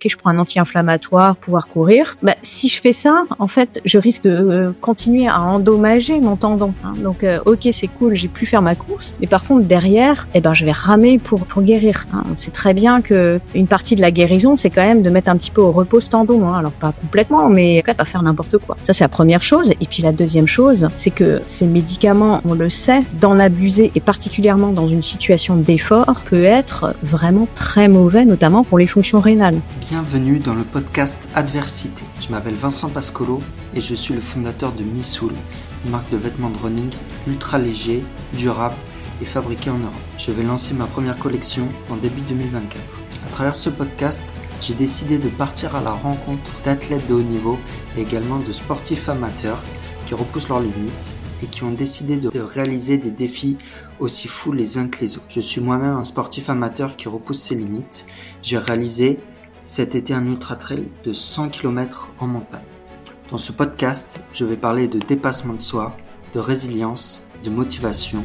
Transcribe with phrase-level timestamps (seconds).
[0.00, 2.16] ok, je prends un anti-inflammatoire, pouvoir courir.
[2.22, 6.36] Bah, si je fais ça, en fait, je risque de euh, continuer à endommager mon
[6.36, 6.72] tendon.
[6.84, 6.92] Hein.
[7.02, 10.40] Donc, euh, ok, c'est cool, j'ai pu faire ma course, mais par contre derrière, eh
[10.40, 12.06] ben, je vais ramer pour pour guérir.
[12.12, 12.22] Hein.
[12.32, 15.30] On sait très bien que une partie de la guérison, c'est quand même de mettre
[15.30, 16.46] un petit peu au repos ce tendon.
[16.46, 16.58] Hein.
[16.58, 18.76] Alors pas complètement, mais pas faire n'importe quoi.
[18.82, 19.72] Ça, c'est la première chose.
[19.80, 24.00] Et puis la deuxième chose, c'est que ces médicaments, on le sait, d'en abuser et
[24.00, 29.58] particulièrement dans une situation d'effort peut être vraiment très mauvais, notamment pour les fonctions rénales.
[29.90, 32.04] Bienvenue dans le podcast Adversité.
[32.20, 33.40] Je m'appelle Vincent Pascolo
[33.74, 35.32] et je suis le fondateur de Missoul,
[35.82, 36.90] une marque de vêtements de running
[37.26, 38.74] ultra léger, durable
[39.22, 39.94] et fabriqué en Europe.
[40.18, 42.84] Je vais lancer ma première collection en début 2024.
[43.24, 44.22] À travers ce podcast,
[44.60, 47.58] j'ai décidé de partir à la rencontre d'athlètes de haut niveau
[47.96, 49.62] et également de sportifs amateurs
[50.04, 53.56] qui repoussent leurs limites et qui ont décidé de réaliser des défis
[54.00, 55.24] aussi fous les uns que les autres.
[55.30, 58.04] Je suis moi-même un sportif amateur qui repousse ses limites.
[58.42, 59.18] J'ai réalisé
[59.68, 62.64] cet été un ultra trail de 100 km en montagne.
[63.30, 65.94] Dans ce podcast, je vais parler de dépassement de soi,
[66.32, 68.24] de résilience, de motivation,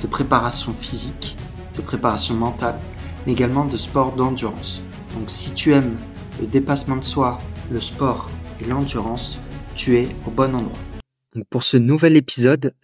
[0.00, 1.36] de préparation physique,
[1.76, 2.80] de préparation mentale,
[3.26, 4.82] mais également de sport d'endurance.
[5.12, 5.98] Donc si tu aimes
[6.40, 7.38] le dépassement de soi,
[7.70, 9.38] le sport et l'endurance,
[9.74, 10.78] tu es au bon endroit.
[11.50, 12.74] pour ce nouvel épisode,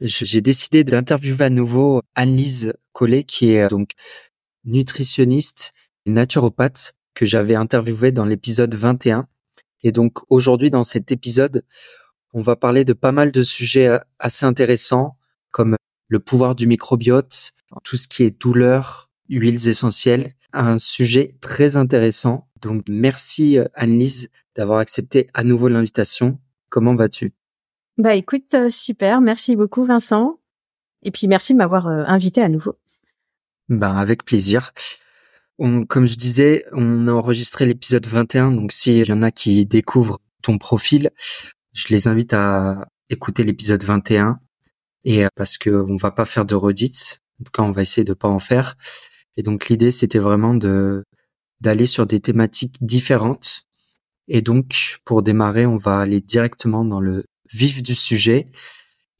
[0.00, 3.90] j'ai décidé d'interviewer à nouveau Anne-Lise Collet, qui est donc
[4.64, 5.74] nutritionniste
[6.06, 9.26] et naturopathe que j'avais interviewé dans l'épisode 21.
[9.82, 11.64] Et donc aujourd'hui, dans cet épisode,
[12.32, 15.16] on va parler de pas mal de sujets euh, assez intéressants,
[15.50, 15.76] comme
[16.08, 17.52] le pouvoir du microbiote,
[17.84, 22.48] tout ce qui est douleur, huiles essentielles, un sujet très intéressant.
[22.60, 26.38] Donc merci euh, Annelise d'avoir accepté à nouveau l'invitation.
[26.68, 27.34] Comment vas-tu?
[27.98, 30.38] Bah écoute, euh, super, merci beaucoup Vincent.
[31.02, 32.76] Et puis merci de m'avoir invité à nouveau.
[33.68, 34.72] Ben avec plaisir
[35.58, 40.18] comme je disais, on a enregistré l'épisode 21, donc s'il y en a qui découvrent
[40.42, 41.10] ton profil,
[41.72, 44.40] je les invite à écouter l'épisode 21
[45.04, 47.82] et euh, parce que on va pas faire de redites, en tout cas on va
[47.82, 48.76] essayer de pas en faire.
[49.36, 51.04] Et donc l'idée c'était vraiment de
[51.60, 53.62] d'aller sur des thématiques différentes.
[54.28, 58.50] Et donc pour démarrer, on va aller directement dans le vif du sujet.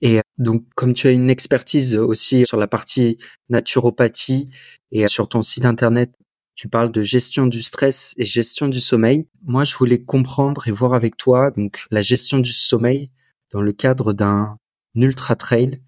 [0.02, 3.16] Et euh, donc, comme tu as une expertise aussi sur la partie
[3.48, 4.50] naturopathie
[4.90, 6.14] et sur ton site internet,
[6.54, 9.26] tu parles de gestion du stress et gestion du sommeil.
[9.42, 13.10] Moi, je voulais comprendre et voir avec toi donc la gestion du sommeil
[13.50, 14.58] dans le cadre d'un
[14.94, 15.80] ultra trail.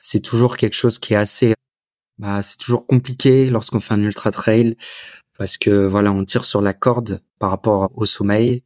[0.00, 1.54] C'est toujours quelque chose qui est assez,
[2.18, 4.76] bah, c'est toujours compliqué lorsqu'on fait un ultra trail
[5.36, 8.62] parce que voilà, on tire sur la corde par rapport au sommeil.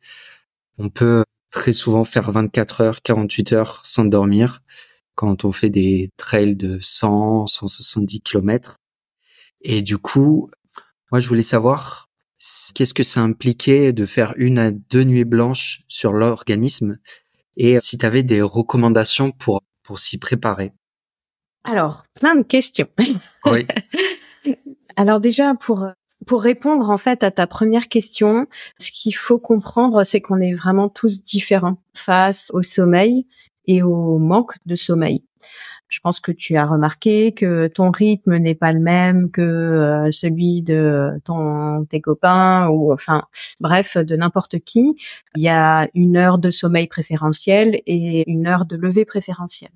[0.79, 4.63] On peut très souvent faire 24 heures, 48 heures sans dormir
[5.15, 8.79] quand on fait des trails de 100, 170 km.
[9.61, 10.49] Et du coup,
[11.12, 12.09] moi, je voulais savoir
[12.75, 16.99] qu'est-ce que ça impliquait de faire une à deux nuits blanches sur l'organisme
[17.57, 20.73] et si tu avais des recommandations pour, pour s'y préparer.
[21.65, 22.89] Alors, plein de questions.
[23.45, 23.67] Oui.
[24.97, 25.87] Alors déjà, pour,
[26.27, 28.47] pour répondre en fait à ta première question,
[28.78, 33.27] ce qu'il faut comprendre, c'est qu'on est vraiment tous différents face au sommeil
[33.66, 35.25] et au manque de sommeil.
[35.88, 40.11] Je pense que tu as remarqué que ton rythme n'est pas le même que euh,
[40.11, 43.25] celui de ton tes copains ou enfin
[43.61, 44.94] bref de n'importe qui.
[45.37, 49.71] Il y a une heure de sommeil préférentiel et une heure de lever préférentiel.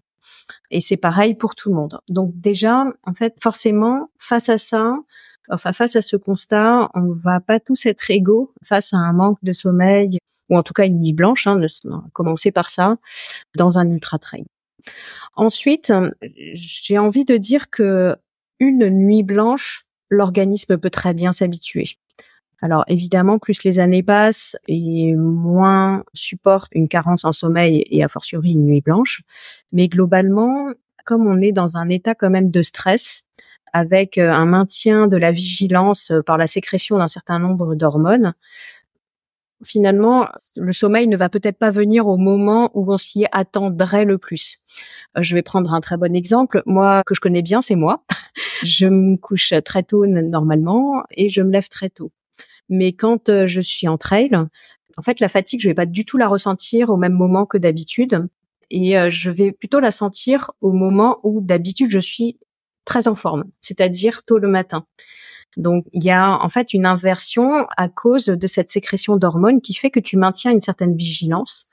[0.71, 2.01] Et c'est pareil pour tout le monde.
[2.09, 4.95] Donc déjà, en fait, forcément, face à ça,
[5.49, 9.39] enfin face à ce constat, on va pas tous être égaux face à un manque
[9.43, 10.19] de sommeil
[10.49, 11.47] ou en tout cas une nuit blanche.
[11.47, 11.61] Hein,
[12.13, 12.97] commencer par ça
[13.57, 14.45] dans un ultra trail.
[15.35, 15.93] Ensuite,
[16.53, 18.17] j'ai envie de dire que
[18.59, 21.99] une nuit blanche, l'organisme peut très bien s'habituer.
[22.63, 28.09] Alors évidemment, plus les années passent et moins supporte une carence en sommeil et a
[28.09, 29.23] fortiori une nuit blanche.
[29.73, 30.73] Mais globalement,
[31.05, 33.25] comme on est dans un état quand même de stress,
[33.73, 38.35] avec un maintien de la vigilance par la sécrétion d'un certain nombre d'hormones,
[39.65, 40.27] finalement,
[40.57, 44.59] le sommeil ne va peut-être pas venir au moment où on s'y attendrait le plus.
[45.17, 46.63] Euh, je vais prendre un très bon exemple.
[46.67, 48.05] Moi, que je connais bien, c'est moi.
[48.63, 52.13] je me couche très tôt normalement et je me lève très tôt.
[52.69, 54.31] Mais quand euh, je suis en trail,
[54.97, 57.59] en fait, la fatigue, je vais pas du tout la ressentir au même moment que
[57.59, 58.27] d'habitude.
[58.71, 62.39] Et euh, je vais plutôt la sentir au moment où d'habitude je suis
[62.87, 64.87] très en forme, c'est-à-dire tôt le matin.
[65.59, 69.75] Donc il y a en fait une inversion à cause de cette sécrétion d'hormones qui
[69.75, 71.67] fait que tu maintiens une certaine vigilance.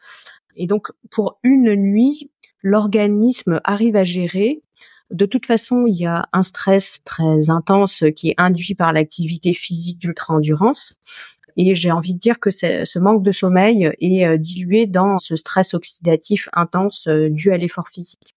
[0.57, 2.31] Et donc pour une nuit,
[2.61, 4.61] l'organisme arrive à gérer.
[5.11, 9.53] De toute façon, il y a un stress très intense qui est induit par l'activité
[9.53, 10.95] physique d'ultra-endurance.
[11.55, 15.35] Et j'ai envie de dire que ce manque de sommeil est euh, dilué dans ce
[15.35, 18.35] stress oxydatif intense euh, dû à l'effort physique.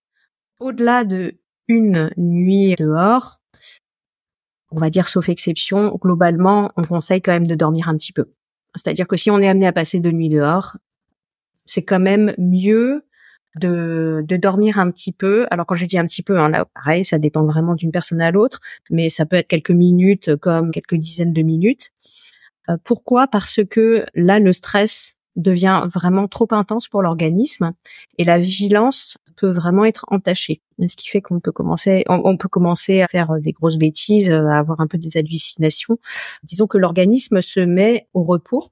[0.60, 3.40] Au-delà de une nuit dehors,
[4.70, 8.32] on va dire sauf exception, globalement, on conseille quand même de dormir un petit peu.
[8.74, 10.76] C'est-à-dire que si on est amené à passer deux nuits dehors,
[11.64, 13.04] c'est quand même mieux
[13.58, 15.46] de, de dormir un petit peu.
[15.50, 18.20] Alors quand je dis un petit peu, hein, là pareil, ça dépend vraiment d'une personne
[18.20, 18.60] à l'autre,
[18.90, 21.90] mais ça peut être quelques minutes comme quelques dizaines de minutes.
[22.68, 23.26] Euh, pourquoi?
[23.28, 27.72] Parce que là, le stress devient vraiment trop intense pour l'organisme
[28.18, 30.62] et la vigilance peut vraiment être entachée.
[30.86, 34.58] Ce qui fait qu'on peut commencer, on, peut commencer à faire des grosses bêtises, à
[34.58, 35.98] avoir un peu des hallucinations.
[36.42, 38.70] Disons que l'organisme se met au repos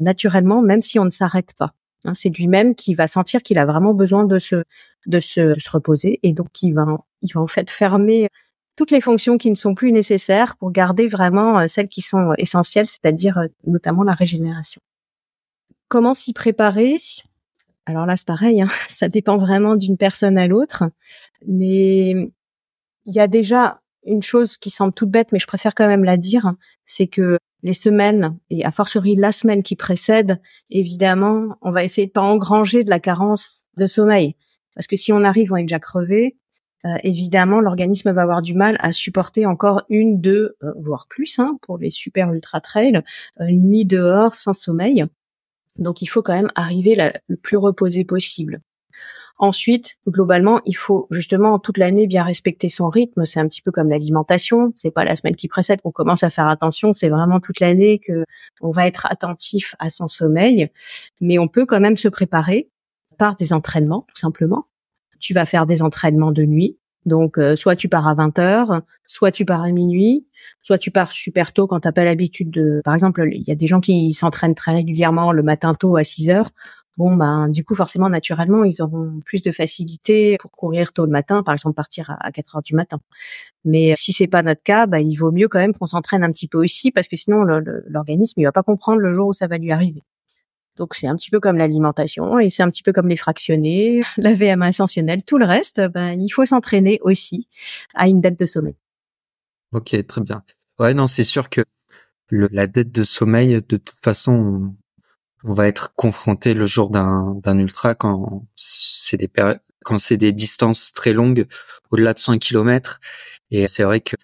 [0.00, 1.72] naturellement, même si on ne s'arrête pas.
[2.04, 4.64] Hein, c'est lui-même qui va sentir qu'il a vraiment besoin de se,
[5.06, 6.86] de se, se reposer et donc il va,
[7.22, 8.28] il va en fait fermer
[8.76, 12.32] toutes les fonctions qui ne sont plus nécessaires pour garder vraiment euh, celles qui sont
[12.38, 14.80] essentielles, c'est-à-dire euh, notamment la régénération.
[15.88, 16.96] Comment s'y préparer?
[17.86, 20.84] Alors là, c'est pareil, hein, ça dépend vraiment d'une personne à l'autre,
[21.46, 22.10] mais
[23.04, 26.04] il y a déjà une chose qui semble toute bête, mais je préfère quand même
[26.04, 30.40] la dire, c'est que les semaines et a fortiori la semaine qui précède,
[30.70, 34.36] évidemment, on va essayer de pas engranger de la carence de sommeil,
[34.74, 36.36] parce que si on arrive, on est déjà crevé,
[36.84, 41.38] euh, évidemment, l'organisme va avoir du mal à supporter encore une, deux, euh, voire plus,
[41.38, 43.00] hein, pour les super ultra trails,
[43.40, 45.04] euh, une nuit dehors sans sommeil.
[45.78, 46.96] Donc, il faut quand même arriver
[47.28, 48.60] le plus reposé possible.
[49.38, 53.24] Ensuite, globalement, il faut justement toute l'année bien respecter son rythme.
[53.24, 54.72] C'est un petit peu comme l'alimentation.
[54.74, 56.92] C'est pas la semaine qui précède qu'on commence à faire attention.
[56.92, 58.24] C'est vraiment toute l'année que
[58.60, 60.68] on va être attentif à son sommeil.
[61.20, 62.68] Mais on peut quand même se préparer
[63.18, 64.66] par des entraînements, tout simplement
[65.22, 66.76] tu vas faire des entraînements de nuit.
[67.06, 70.26] Donc, euh, soit tu pars à 20 heures, soit tu pars à minuit,
[70.60, 72.80] soit tu pars super tôt quand tu n'as pas l'habitude de...
[72.84, 76.04] Par exemple, il y a des gens qui s'entraînent très régulièrement le matin tôt à
[76.04, 76.50] 6 heures.
[76.98, 81.10] Bon, ben, du coup, forcément, naturellement, ils auront plus de facilité pour courir tôt le
[81.10, 82.98] matin, par exemple, partir à, 4 heures du matin.
[83.64, 86.30] Mais si c'est pas notre cas, ben, il vaut mieux quand même qu'on s'entraîne un
[86.30, 87.44] petit peu aussi, parce que sinon,
[87.86, 90.02] l'organisme, il va pas comprendre le jour où ça va lui arriver.
[90.76, 94.02] Donc c'est un petit peu comme l'alimentation et c'est un petit peu comme les fractionnés,
[94.16, 97.48] la VMA ascensionnelle, tout le reste, ben, il faut s'entraîner aussi
[97.94, 98.76] à une dette de sommeil.
[99.72, 100.42] Ok, très bien.
[100.78, 101.62] Ouais, non, c'est sûr que
[102.30, 104.74] la dette de sommeil, de toute façon,
[105.44, 109.30] on, va être confronté le jour d'un ultra quand c'est des
[109.84, 111.46] quand c'est des distances très longues,
[111.90, 113.00] au-delà de 100 km.
[113.50, 114.16] Et c'est vrai que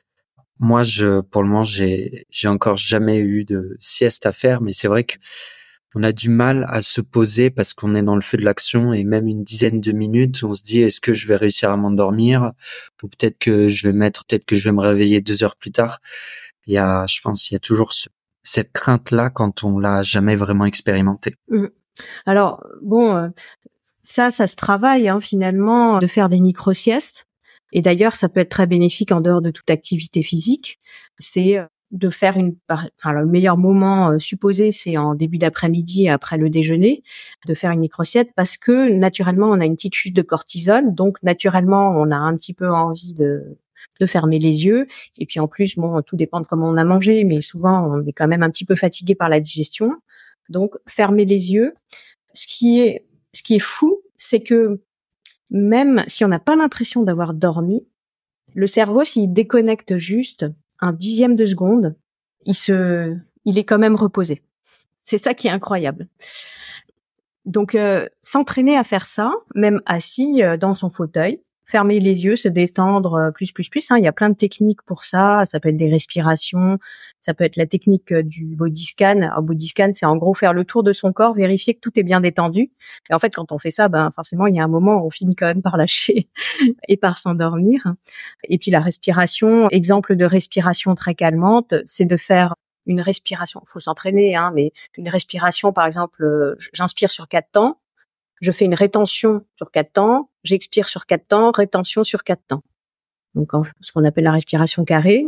[0.58, 4.72] moi, je, pour le moment, j'ai, j'ai encore jamais eu de sieste à faire, mais
[4.72, 5.16] c'est vrai que
[5.94, 8.92] on a du mal à se poser parce qu'on est dans le feu de l'action
[8.92, 11.76] et même une dizaine de minutes, on se dit est-ce que je vais réussir à
[11.76, 12.52] m'endormir
[13.02, 15.72] ou peut-être que je vais mettre, peut-être que je vais me réveiller deux heures plus
[15.72, 16.00] tard.
[16.66, 17.92] Il y a, je pense, il y a toujours
[18.42, 21.34] cette crainte là quand on l'a jamais vraiment expérimenté.
[21.48, 21.66] Mmh.
[22.26, 23.28] Alors bon, euh,
[24.02, 27.26] ça, ça se travaille hein, finalement de faire des micro siestes.
[27.72, 30.78] Et d'ailleurs, ça peut être très bénéfique en dehors de toute activité physique.
[31.18, 36.08] C'est euh, de faire une, enfin le meilleur moment euh, supposé, c'est en début d'après-midi
[36.08, 37.02] après le déjeuner,
[37.46, 41.22] de faire une micro-sieste parce que naturellement on a une petite chute de cortisol, donc
[41.22, 43.58] naturellement on a un petit peu envie de
[44.00, 44.86] de fermer les yeux.
[45.18, 48.04] Et puis en plus, bon, tout dépend de comment on a mangé, mais souvent on
[48.04, 49.90] est quand même un petit peu fatigué par la digestion.
[50.48, 51.74] Donc fermer les yeux.
[52.34, 54.80] Ce qui est, ce qui est fou, c'est que
[55.50, 57.86] même si on n'a pas l'impression d'avoir dormi,
[58.54, 60.46] le cerveau, s'il déconnecte juste,
[60.80, 61.96] un dixième de seconde,
[62.44, 64.42] il se, il est quand même reposé.
[65.02, 66.08] C'est ça qui est incroyable.
[67.44, 72.36] Donc, euh, s'entraîner à faire ça, même assis euh, dans son fauteuil, fermer les yeux,
[72.36, 73.90] se détendre euh, plus, plus, plus.
[73.90, 73.98] Hein.
[73.98, 75.44] Il y a plein de techniques pour ça.
[75.44, 76.78] Ça peut être des respirations,
[77.20, 79.20] ça peut être la technique euh, du body scan.
[79.20, 81.92] Un body scan, c'est en gros faire le tour de son corps, vérifier que tout
[81.98, 82.70] est bien détendu.
[83.10, 85.06] Et en fait, quand on fait ça, ben forcément, il y a un moment où
[85.06, 86.28] on finit quand même par lâcher
[86.88, 87.94] et par s'endormir.
[88.44, 92.54] Et puis la respiration, exemple de respiration très calmante, c'est de faire
[92.86, 93.60] une respiration.
[93.66, 97.78] Faut s'entraîner, hein, mais une respiration, par exemple, euh, j'inspire sur quatre temps
[98.40, 102.62] je fais une rétention sur quatre temps, j'expire sur quatre temps, rétention sur quatre temps.
[103.34, 105.26] Donc ce qu'on appelle la respiration carrée,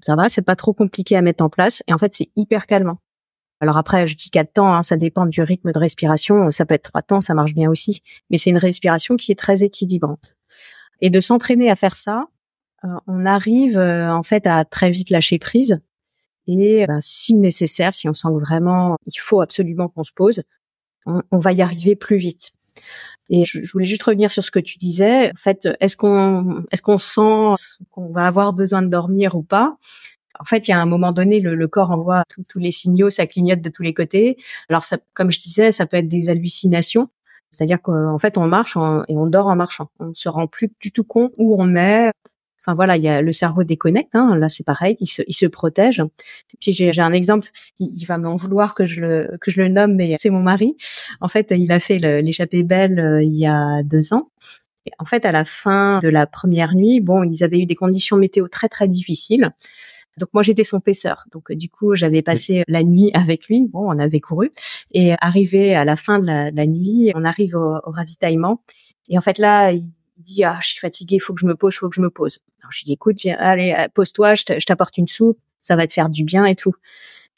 [0.00, 2.66] ça va, c'est pas trop compliqué à mettre en place et en fait c'est hyper
[2.66, 2.98] calmant.
[3.60, 6.50] Alors après, je dis quatre temps, hein, ça dépend du rythme de respiration.
[6.50, 9.36] Ça peut être trois temps, ça marche bien aussi, mais c'est une respiration qui est
[9.38, 10.36] très équilibrante.
[11.00, 12.26] Et de s'entraîner à faire ça,
[12.84, 15.80] euh, on arrive euh, en fait à très vite lâcher prise.
[16.46, 20.42] Et ben, si nécessaire, si on sent vraiment il faut absolument qu'on se pose,
[21.06, 22.52] on, va y arriver plus vite.
[23.28, 25.30] Et je, voulais juste revenir sur ce que tu disais.
[25.30, 27.60] En fait, est-ce qu'on est-ce qu'on sent
[27.90, 29.76] qu'on va avoir besoin de dormir ou pas?
[30.38, 33.26] En fait, il y a un moment donné, le, corps envoie tous les signaux, ça
[33.26, 34.36] clignote de tous les côtés.
[34.68, 37.08] Alors, ça, comme je disais, ça peut être des hallucinations.
[37.50, 38.76] C'est-à-dire qu'en fait, on marche
[39.08, 39.90] et on dort en marchant.
[39.98, 42.10] On ne se rend plus du tout compte où on est.
[42.66, 44.16] Enfin voilà, il y a le cerveau déconnecte.
[44.16, 44.36] Hein.
[44.36, 46.02] Là, c'est pareil, il se, il se protège.
[46.60, 47.48] puis j'ai un exemple.
[47.78, 50.76] Il, va m'en vouloir que je le que je le nomme, mais c'est mon mari.
[51.20, 54.30] En fait, il a fait l'échappée belle euh, il y a deux ans.
[54.84, 57.74] Et en fait, à la fin de la première nuit, bon, ils avaient eu des
[57.76, 59.52] conditions météo très très difficiles.
[60.18, 61.24] Donc moi j'étais son paisseur.
[61.30, 63.68] Donc du coup j'avais passé la nuit avec lui.
[63.68, 64.50] Bon, on avait couru
[64.92, 68.62] et arrivé à la fin de la, nuit, on arrive au, ravitaillement
[69.08, 71.54] et en fait là il dit ah je suis fatigué, il faut que je me
[71.54, 72.38] pose, il faut que je me pose.
[72.60, 75.86] Alors je lui dis écoute viens, allez euh, pose-toi, je t'apporte une soupe, ça va
[75.86, 76.72] te faire du bien et tout.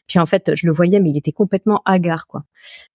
[0.07, 2.45] Puis en fait je le voyais mais il était complètement hagard quoi.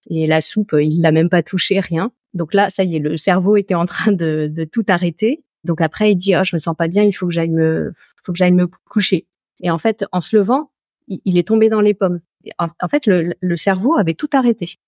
[0.08, 2.12] Et la soupe il l'a même pas touché rien.
[2.32, 5.44] Donc là ça y est le cerveau était en train de, tout arrêter.
[5.64, 7.92] Donc après il dit oh je me sens pas bien, il faut que j'aille me
[8.22, 9.26] faut que j'aille me coucher.
[9.60, 10.70] Et en fait, en se levant,
[11.08, 12.20] il, est tombé dans les pommes.
[12.58, 14.78] En, fait, le, cerveau avait tout arrêté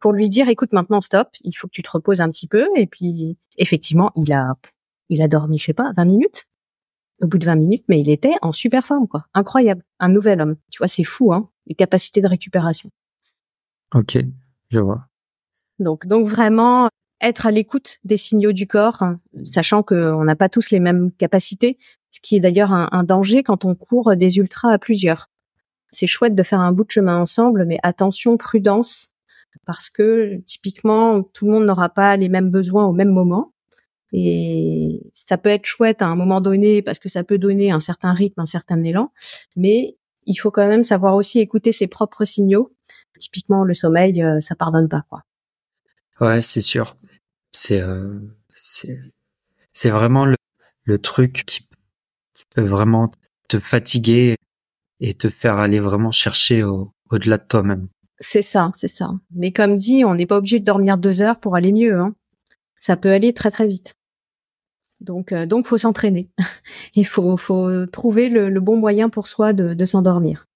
[0.00, 2.68] pour lui dire écoute maintenant stop, il faut que tu te reposes un petit peu.
[2.76, 4.54] Et puis effectivement, il a
[5.08, 6.46] il a dormi, je sais pas, 20 minutes.
[7.20, 9.26] Au bout de 20 minutes, mais il était en super forme, quoi.
[9.34, 9.84] Incroyable.
[10.00, 10.56] Un nouvel homme.
[10.70, 12.90] Tu vois, c'est fou, hein, les capacités de récupération.
[13.94, 14.18] Ok,
[14.70, 15.06] je vois.
[15.78, 16.88] Donc, donc vraiment,
[17.20, 21.12] être à l'écoute des signaux du corps, hein, sachant qu'on n'a pas tous les mêmes
[21.12, 21.78] capacités,
[22.10, 25.28] ce qui est d'ailleurs un, danger quand on court des ultras à plusieurs.
[25.90, 29.11] C'est chouette de faire un bout de chemin ensemble, mais attention, prudence,
[29.64, 33.52] parce que typiquement, tout le monde n'aura pas les mêmes besoins au même moment.
[34.12, 37.80] Et ça peut être chouette à un moment donné parce que ça peut donner un
[37.80, 39.10] certain rythme, un certain élan,
[39.56, 42.74] mais il faut quand même savoir aussi écouter ses propres signaux.
[43.18, 45.22] Typiquement, le sommeil, euh, ça pardonne pas, quoi.
[46.20, 46.96] Ouais, c'est sûr.
[47.52, 48.18] C'est euh,
[48.54, 51.68] c'est vraiment le, truc qui,
[52.34, 53.10] qui, peut vraiment
[53.48, 54.36] te fatiguer
[55.00, 57.88] et te faire aller vraiment chercher au, au-delà de toi-même.
[58.24, 59.10] C'est ça, c'est ça.
[59.34, 61.98] Mais comme dit, on n'est pas obligé de dormir deux heures pour aller mieux.
[61.98, 62.14] Hein.
[62.76, 63.96] Ça peut aller très très vite.
[65.00, 66.28] Donc euh, donc faut s'entraîner.
[66.94, 70.46] Il faut faut trouver le, bon moyen pour soi de, de s'endormir.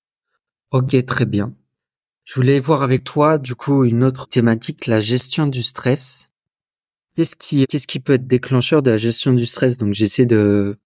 [0.70, 1.54] Ok, très bien.
[2.24, 6.30] Je voulais voir avec toi du coup une autre thématique, la gestion du stress.
[7.14, 9.76] Qu'est-ce qui, qu'est-ce qui peut être déclencheur de la gestion du stress?
[9.76, 10.78] Donc j'essaie de,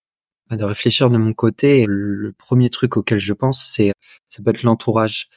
[0.49, 1.85] bah, de réfléchir de mon côté.
[1.87, 3.93] Le premier truc auquel je pense, c'est
[4.29, 5.29] ça peut être l'entourage.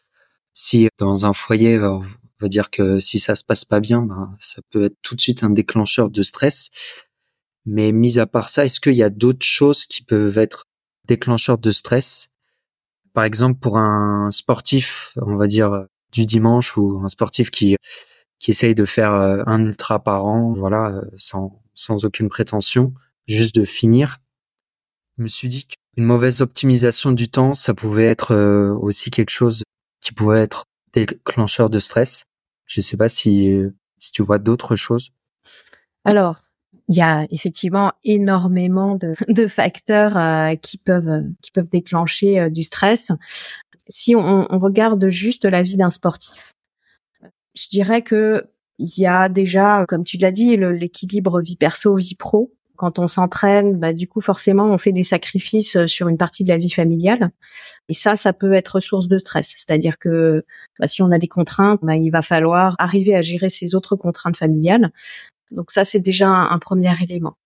[0.54, 2.04] Si dans un foyer, on
[2.40, 5.22] va dire que si ça se passe pas bien, ben, ça peut être tout de
[5.22, 6.70] suite un déclencheur de stress.
[7.66, 10.66] Mais mis à part ça, est-ce qu'il y a d'autres choses qui peuvent être
[11.08, 12.30] déclencheurs de stress?
[13.14, 17.78] Par exemple, pour un sportif, on va dire du dimanche ou un sportif qui
[18.44, 22.94] qui essaye de faire euh, un ultra par an, voilà, euh, sans, sans aucune prétention,
[23.26, 24.18] juste de finir.
[25.18, 29.30] Je me suis dit qu'une mauvaise optimisation du temps, ça pouvait être euh, aussi quelque
[29.30, 29.64] chose
[30.04, 32.26] qui pouvait être déclencheur de stress.
[32.66, 33.62] Je ne sais pas si,
[33.98, 35.12] si tu vois d'autres choses.
[36.04, 36.40] Alors,
[36.90, 43.12] il y a effectivement énormément de, facteurs qui peuvent qui peuvent déclencher du stress.
[43.88, 46.54] Si on, on, regarde juste la vie d'un sportif,
[47.56, 52.16] je dirais que il y a déjà, comme tu l'as dit, l'équilibre vie perso vie
[52.16, 52.52] pro.
[52.84, 56.44] Quand on s'entraîne, bah, du coup forcément on fait des sacrifices euh, sur une partie
[56.44, 57.32] de la vie familiale,
[57.88, 59.54] et ça, ça peut être source de stress.
[59.56, 60.44] C'est-à-dire que
[60.80, 63.96] bah, si on a des contraintes, bah, il va falloir arriver à gérer ces autres
[63.96, 64.92] contraintes familiales.
[65.52, 67.38] Donc ça, c'est déjà un, premier élément.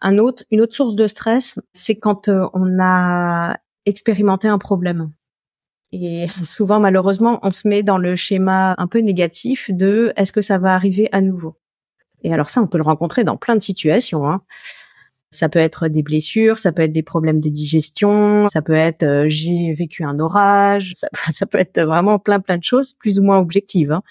[0.00, 5.12] Un autre, une autre source de stress, c'est quand euh, on a expérimenté un problème.
[5.92, 10.40] Et souvent, malheureusement, on se met dans le schéma un peu négatif de est-ce que
[10.40, 11.54] ça va arriver à nouveau?
[12.24, 14.28] Et alors ça, on peut le rencontrer dans plein de situations.
[14.28, 14.42] Hein.
[15.30, 19.02] Ça peut être des blessures, ça peut être des problèmes de digestion, ça peut être
[19.02, 23.22] euh, j'ai vécu un orage, ça, peut être vraiment plein plein de choses, plus ou
[23.22, 23.92] moins objectives.
[23.92, 24.02] Hein.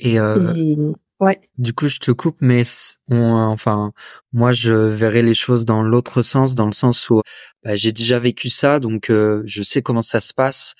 [0.00, 1.40] Et, euh, Ouais.
[1.58, 2.64] Du coup, je te coupe, mais
[3.10, 3.92] enfin,
[4.32, 7.22] moi, je verrais les choses dans l'autre sens, dans le sens où
[7.62, 10.74] bah, j'ai déjà vécu ça, donc euh, je sais comment ça se passe,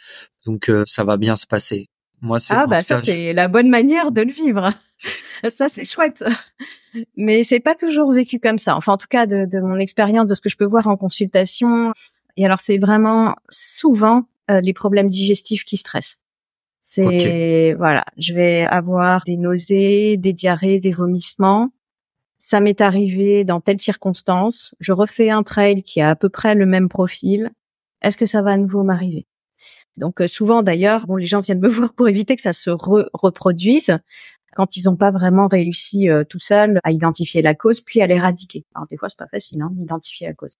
[0.45, 1.89] donc euh, ça va bien se passer.
[2.21, 4.71] Moi, c'est ah bah ça, c'est la bonne manière de le vivre.
[5.51, 6.25] Ça, c'est chouette.
[7.17, 8.77] Mais c'est pas toujours vécu comme ça.
[8.77, 10.97] Enfin, en tout cas, de, de mon expérience, de ce que je peux voir en
[10.97, 11.93] consultation.
[12.37, 16.25] Et alors, c'est vraiment souvent euh, les problèmes digestifs qui stressent.
[16.83, 21.71] C'est voilà, je vais avoir des nausées, des diarrhées, des vomissements.
[22.37, 24.75] Ça m'est arrivé dans telle circonstance.
[24.81, 27.51] Je refais un trail qui a à peu près le même profil.
[28.03, 29.27] Est-ce que ça va à nouveau m'arriver?
[29.97, 32.69] Donc euh, souvent d'ailleurs, bon, les gens viennent me voir pour éviter que ça se
[32.71, 33.97] reproduise.
[34.55, 38.07] Quand ils n'ont pas vraiment réussi euh, tout seuls à identifier la cause, puis à
[38.07, 38.65] l'éradiquer.
[38.75, 40.55] Alors des fois, c'est pas facile hein, d'identifier la cause,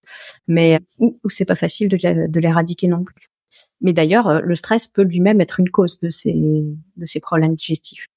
[0.47, 3.29] mais ou, c'est pas facile de, l'éradiquer non plus.
[3.81, 7.55] Mais d'ailleurs, euh, le stress peut lui-même être une cause de ces de ces problèmes
[7.55, 8.07] digestifs.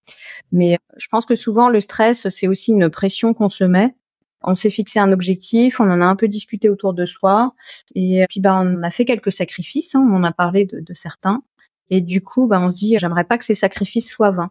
[0.53, 3.95] Mais je pense que souvent le stress, c'est aussi une pression qu'on se met.
[4.43, 7.55] On s'est fixé un objectif, on en a un peu discuté autour de soi,
[7.97, 9.97] et puis ben on a fait quelques sacrifices.
[9.97, 11.43] Hein, on en a parlé de, de certains,
[11.91, 14.51] et du coup, ben on se dit, j'aimerais pas que ces sacrifices soient vains.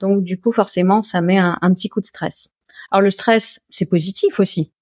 [0.00, 2.48] Donc du coup, forcément, ça met un, petit coup de stress.
[2.90, 4.72] Alors le stress, c'est positif aussi.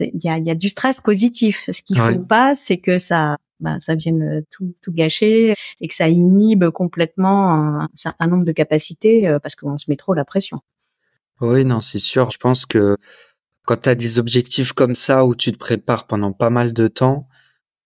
[0.00, 1.68] Il y a, y a, du stress positif.
[1.72, 5.94] Ce qu'il faut pas, c'est que ça, bah, ça vienne tout, tout gâcher et que
[5.94, 10.24] ça inhibe complètement un certain nombre de capacités euh, parce qu'on se met trop la
[10.24, 10.60] pression.
[11.40, 12.30] Oui, non, c'est sûr.
[12.30, 12.96] Je pense que
[13.64, 16.88] quand tu as des objectifs comme ça où tu te prépares pendant pas mal de
[16.88, 17.28] temps,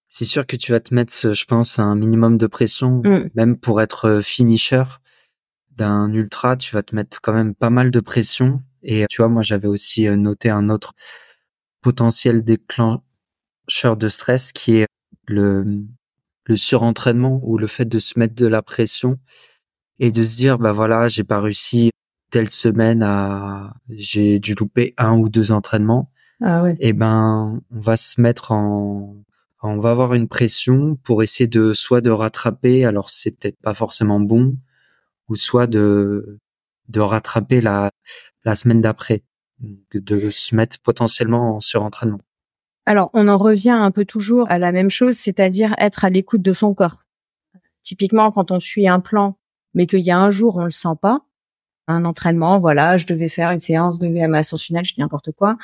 [0.09, 3.31] c'est sûr que tu vas te mettre, je pense, un minimum de pression, mmh.
[3.35, 4.21] même pour être euh,
[5.83, 8.63] d'un ultra, tu vas te mettre quand même pas mal de pression.
[8.83, 10.95] Et tu vois, moi, j'avais aussi euh, noté un autre
[11.81, 14.87] potentiel déclencheur de stress qui est
[15.27, 15.85] le,
[16.45, 19.19] le surentraînement ou le fait de se mettre de la pression
[19.99, 21.91] et de se dire, bah voilà, j'ai pas réussi
[22.31, 26.11] telle semaine à, j'ai dû louper un ou deux entraînements.
[26.41, 26.77] Ah ouais.
[26.81, 29.17] Et ben, on va se mettre en,
[29.63, 33.75] on va avoir une pression pour essayer de soit de rattraper, alors c'est peut-être pas
[33.75, 34.57] forcément bon,
[35.33, 36.39] ou soit de
[36.89, 37.91] de rattraper la
[38.45, 39.23] la semaine d'après,
[39.95, 42.21] de se mettre potentiellement en surentraînement.
[42.85, 46.43] Alors, on en revient un peu toujours à la même chose, c'est-à-dire être à l'écoute
[46.43, 47.05] de son corps.
[47.81, 49.39] Typiquement, quand on suit un plan,
[49.75, 51.21] mais qu'il y a un jour on le sent pas,
[51.87, 55.57] un entraînement, voilà, je devais faire une séance de VM ascensionnelle, je dis n'importe quoi.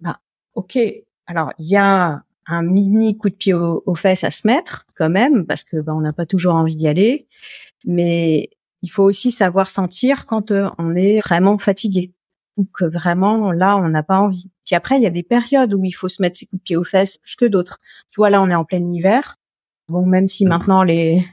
[0.00, 0.18] Bah,
[0.54, 0.78] ok.
[1.26, 5.10] Alors, il y a un mini coup de pied aux, fesses à se mettre quand
[5.10, 7.28] même, parce que bah, on n'a pas toujours envie d'y aller.
[7.84, 8.50] Mais
[8.82, 12.12] il faut aussi savoir sentir quand euh, on est vraiment fatigué
[12.56, 14.50] ou que vraiment là on n'a pas envie.
[14.64, 16.64] Puis après il y a des périodes où il faut se mettre ses coups de
[16.64, 17.78] pied aux fesses plus que d'autres.
[18.10, 19.36] Tu vois là on est en plein hiver.
[19.88, 21.24] Bon même si maintenant les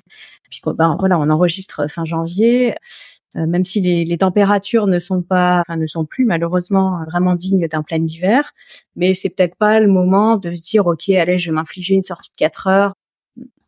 [0.43, 2.73] puisqu'on ben, voilà on enregistre fin janvier,
[3.35, 7.35] euh, même si les, les, températures ne sont pas enfin, ne sont plus malheureusement vraiment
[7.35, 8.53] dignes d'un plein hiver,
[8.95, 12.03] mais c'est peut-être pas le moment de se dire ok allez je vais m'infliger une
[12.03, 12.93] sortie de 4 heures.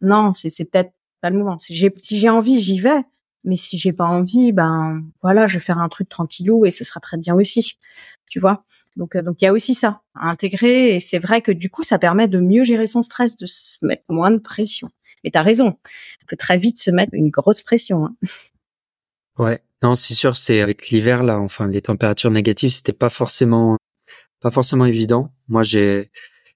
[0.01, 1.59] Non c'est c'est peut-être pas le moment.
[1.59, 3.03] Si j'ai si j'ai envie j'y vais
[3.43, 6.83] mais si j'ai pas envie, ben voilà, je vais faire un truc tranquillou et ce
[6.83, 7.77] sera très bien aussi.
[8.29, 8.63] Tu vois.
[8.97, 11.69] Donc euh, donc il y a aussi ça à intégrer et c'est vrai que du
[11.69, 14.89] coup ça permet de mieux gérer son stress, de se mettre moins de pression.
[15.23, 18.05] Et t'as raison, on peut très vite se mettre une grosse pression.
[18.05, 18.15] Hein.
[19.37, 23.77] Ouais, non c'est sûr, c'est avec l'hiver là, enfin les températures négatives, c'était pas forcément
[24.41, 25.31] pas forcément évident.
[25.47, 26.11] Moi j'ai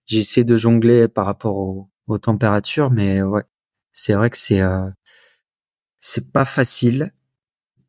[0.06, 1.56] j'ai essayé de jongler par rapport
[2.08, 3.44] aux températures, mais ouais,
[3.94, 4.90] c'est vrai que c'est euh,
[6.04, 7.12] c'est pas facile.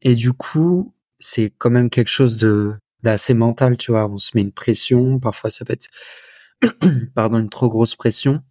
[0.03, 4.09] Et du coup, c'est quand même quelque chose de d'assez mental, tu vois.
[4.09, 5.89] On se met une pression, parfois ça peut être,
[7.15, 8.43] pardon, une trop grosse pression.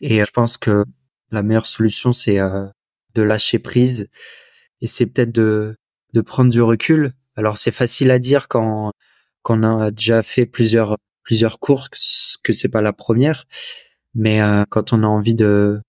[0.00, 0.84] Et je pense que
[1.30, 2.66] la meilleure solution, c'est euh,
[3.14, 4.08] de lâcher prise.
[4.80, 5.76] Et c'est peut-être de,
[6.14, 7.12] de prendre du recul.
[7.36, 8.92] Alors c'est facile à dire quand,
[9.42, 13.46] quand on a déjà fait plusieurs, plusieurs courses, que c'est pas la première.
[14.14, 15.80] Mais euh, quand on a envie de,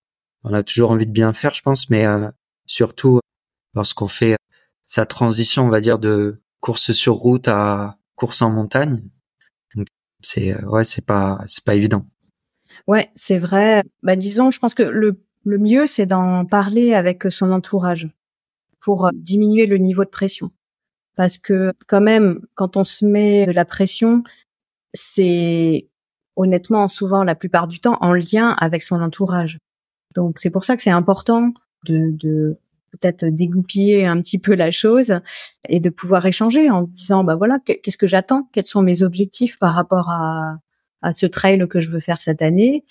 [0.44, 1.90] on a toujours envie de bien faire, je pense.
[1.90, 2.30] Mais euh,
[2.70, 3.20] surtout
[3.74, 4.38] lorsqu'on fait
[4.86, 9.04] sa transition, on va dire, de course sur route à course en montagne.
[10.22, 12.06] c'est ouais, c'est pas c'est pas évident.
[12.88, 13.84] Ouais, c'est vrai.
[14.04, 18.08] Bah disons, je pense que le le mieux c'est d'en parler avec son entourage
[18.80, 20.52] pour diminuer le niveau de pression.
[21.16, 24.24] Parce que quand même, quand on se met de la pression,
[24.94, 25.90] c'est
[26.36, 29.58] honnêtement souvent la plupart du temps en lien avec son entourage.
[30.16, 31.54] Donc c'est pour ça que c'est important
[31.86, 32.58] de, de
[32.92, 35.20] peut-être dégoupiller un petit peu la chose
[35.68, 38.50] et de pouvoir échanger en disant bah voilà qu'est-ce que j'attends?
[38.52, 40.58] Quels sont mes objectifs par rapport à
[41.02, 42.84] à ce trail que je veux faire cette année?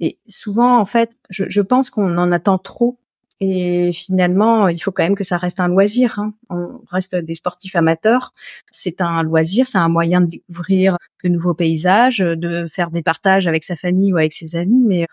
[0.00, 2.98] Et souvent en fait je, je pense qu'on en attend trop
[3.40, 6.34] et finalement il faut quand même que ça reste un loisir hein.
[6.50, 8.34] on reste des sportifs amateurs.
[8.70, 13.46] C'est un loisir c'est un moyen de découvrir de nouveaux paysages de faire des partages
[13.46, 15.06] avec sa famille ou avec ses amis mais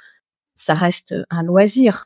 [0.55, 2.05] ça reste un loisir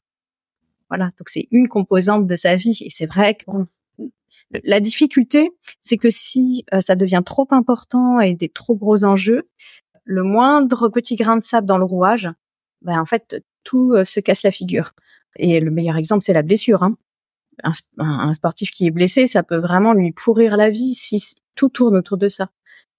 [0.90, 2.80] voilà, donc c'est une composante de sa vie.
[2.82, 3.46] Et c'est vrai que
[4.64, 9.48] la difficulté, c'est que si euh, ça devient trop important et des trop gros enjeux,
[10.06, 12.30] le moindre petit grain de sable dans le rouage,
[12.82, 14.92] ben en fait tout euh, se casse la figure.
[15.36, 16.82] Et le meilleur exemple, c'est la blessure.
[16.82, 16.98] Hein.
[17.98, 21.98] un, sportif qui est blessé, ça peut vraiment lui pourrir la vie si tout tourne
[21.98, 22.50] autour de ça.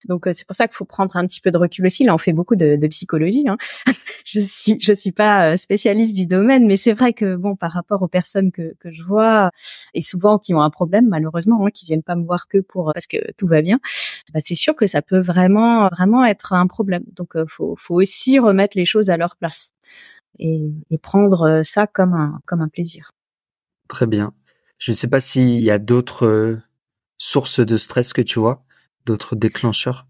[0.07, 2.05] Donc euh, c'est pour ça qu'il faut prendre un petit peu de recul aussi.
[2.05, 3.45] Là, on fait beaucoup de, de psychologie.
[3.49, 3.57] Hein.
[4.25, 7.73] je suis je suis pas euh, spécialiste du domaine, mais c'est vrai que bon, par
[7.73, 9.51] rapport aux personnes que, que je vois
[9.95, 12.93] et souvent qui ont un problème, malheureusement, hein, qui viennent pas me voir que pour
[12.95, 13.79] parce que tout va bien,
[14.33, 17.05] bah, c'est sûr que ça peut vraiment vraiment être un problème.
[17.17, 19.73] Donc euh, faut faut aussi remettre les choses à leur place
[20.39, 23.13] et, et prendre ça comme un comme un plaisir.
[23.89, 24.33] Très bien.
[24.79, 26.59] Je ne sais pas s'il y a d'autres
[27.19, 28.65] sources de stress que tu vois
[29.07, 30.07] d'autres déclencheurs?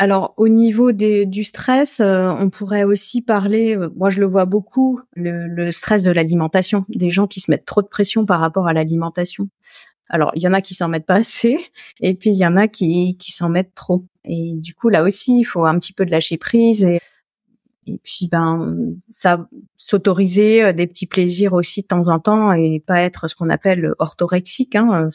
[0.00, 4.26] Alors au niveau des, du stress, euh, on pourrait aussi parler, euh, moi je le
[4.26, 8.40] vois beaucoup, le, stress de l'alimentation, des gens qui se mettent trop de pression par
[8.40, 9.50] rapport à l'alimentation.
[10.08, 11.58] Alors il y en a qui s'en mettent pas assez,
[12.00, 14.06] et puis il y en a qui, qui s'en mettent trop.
[14.24, 16.98] Et du coup là aussi, il faut un petit peu de lâcher prise et,
[17.86, 18.74] et puis ben
[19.10, 19.46] ça
[19.76, 23.50] s'autoriser euh, des petits plaisirs aussi de temps en temps et pas être ce qu'on
[23.50, 25.10] appelle orthorexique, hein,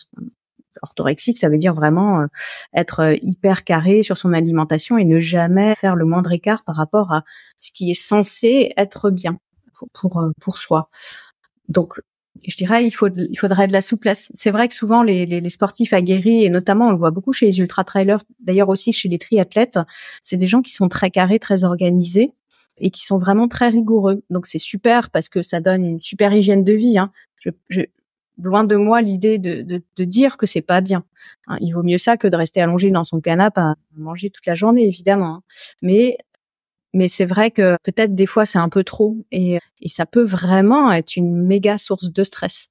[0.82, 2.28] orthorexique, ça veut dire vraiment euh,
[2.74, 6.76] être euh, hyper carré sur son alimentation et ne jamais faire le moindre écart par
[6.76, 7.24] rapport à
[7.60, 9.38] ce qui est censé être bien
[9.74, 10.90] pour pour, euh, pour soi.
[11.70, 12.00] Donc
[12.48, 14.30] je dirais il faut il faudrait de la souplesse.
[14.34, 17.34] C'est vrai que souvent les, les, les, sportifs aguerris et notamment on le voit beaucoup
[17.34, 19.80] chez les ultra trailers, d'ailleurs aussi chez les triathlètes,
[20.24, 22.34] c'est des gens qui sont très carrés, très organisés
[22.80, 24.24] et qui sont vraiment très rigoureux.
[24.30, 26.98] Donc c'est super parce que ça donne une super hygiène de vie.
[26.98, 27.12] Hein.
[27.38, 27.82] Je, je,
[28.38, 31.04] loin de moi l'idée de, de, de, dire que c'est pas bien.
[31.48, 34.46] Hein, il vaut mieux ça que de rester allongé dans son canapé à manger toute
[34.46, 35.36] la journée, évidemment.
[35.36, 35.44] Hein.
[35.82, 36.18] Mais
[36.94, 40.24] mais c'est vrai que peut-être des fois c'est un peu trop et, et ça peut
[40.24, 42.68] vraiment être une méga source de stress.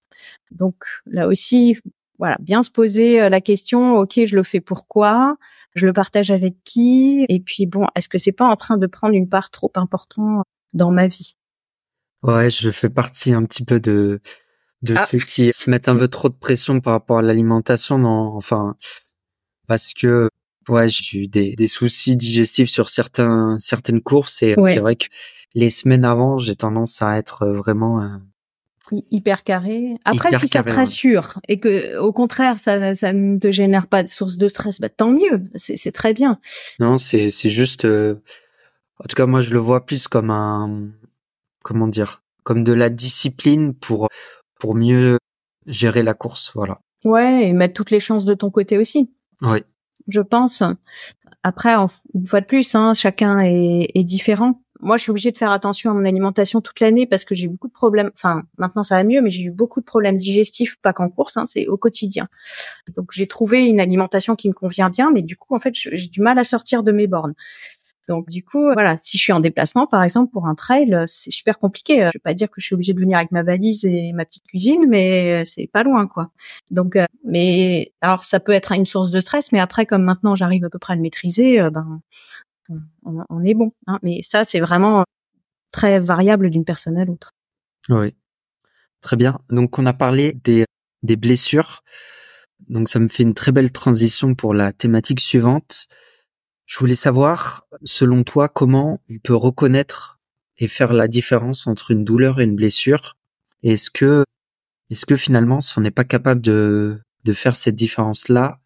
[0.50, 1.76] Donc là aussi,
[2.18, 5.36] voilà, bien se poser euh, la question, ok, je le fais pourquoi,
[5.74, 8.86] je le partage avec qui, et puis bon, est-ce que c'est pas en train de
[8.86, 11.36] prendre une part trop importante dans ma vie?
[12.22, 14.20] Ouais, je fais partie un petit peu de
[14.84, 15.06] de ah.
[15.10, 18.76] ceux qui se mettent un peu trop de pression par rapport à l'alimentation, non, enfin,
[19.66, 20.28] parce que
[20.68, 25.06] ouais, j'ai eu des, des, soucis digestifs sur certains certaines courses et c'est vrai que
[25.54, 28.18] les semaines avant, j'ai tendance à être vraiment euh,
[29.10, 29.94] hyper carré.
[30.04, 34.02] Après, si ça te rassure et que au contraire, ça, ça ne te génère pas
[34.02, 36.38] de source de stress, bah tant mieux, c'est très bien.
[36.80, 38.16] Non, c'est c'est juste, euh,
[38.98, 40.88] en tout cas, moi, je le vois plus comme un,
[41.62, 44.08] comment dire, comme de la discipline pour
[44.58, 45.18] pour mieux
[45.66, 46.80] gérer la course, voilà.
[47.04, 49.10] Ouais, et mettre toutes les chances de ton côté aussi.
[49.42, 49.58] Oui.
[50.08, 50.62] Je pense.
[51.42, 51.74] Après,
[52.14, 54.60] une fois de plus, hein, chacun est, est différent.
[54.80, 57.48] Moi, je suis obligée de faire attention à mon alimentation toute l'année parce que j'ai
[57.48, 58.10] beaucoup de problèmes.
[58.14, 61.36] Enfin, maintenant ça va mieux, mais j'ai eu beaucoup de problèmes digestifs, pas qu'en course,
[61.36, 62.28] hein, c'est au quotidien.
[62.94, 66.08] Donc j'ai trouvé une alimentation qui me convient bien, mais du coup, en fait, j'ai
[66.08, 67.34] du mal à sortir de mes bornes.
[68.08, 71.30] Donc du coup, voilà, si je suis en déplacement, par exemple pour un trail, c'est
[71.30, 71.96] super compliqué.
[71.96, 74.24] Je vais pas dire que je suis obligée de venir avec ma valise et ma
[74.24, 76.30] petite cuisine, mais euh, c'est pas loin, quoi.
[76.70, 80.34] Donc, euh, mais alors ça peut être une source de stress, mais après, comme maintenant
[80.34, 82.00] j'arrive à peu près à le maîtriser, euh, ben
[83.04, 83.72] on, est bon.
[83.86, 83.98] Hein.
[84.02, 85.04] Mais ça, c'est vraiment
[85.70, 87.30] très variable d'une personne à l'autre.
[87.88, 88.14] Oui,
[89.00, 89.38] très bien.
[89.50, 90.64] Donc on a parlé des
[91.02, 91.82] des blessures.
[92.68, 95.86] Donc ça me fait une très belle transition pour la thématique suivante.
[96.66, 100.18] Je voulais savoir, selon toi, comment on peut reconnaître
[100.58, 103.16] et faire la différence entre une douleur et une blessure.
[103.62, 104.24] Est-ce que,
[104.90, 108.60] est-ce que finalement, si on n'est pas capable de, de faire cette différence-là,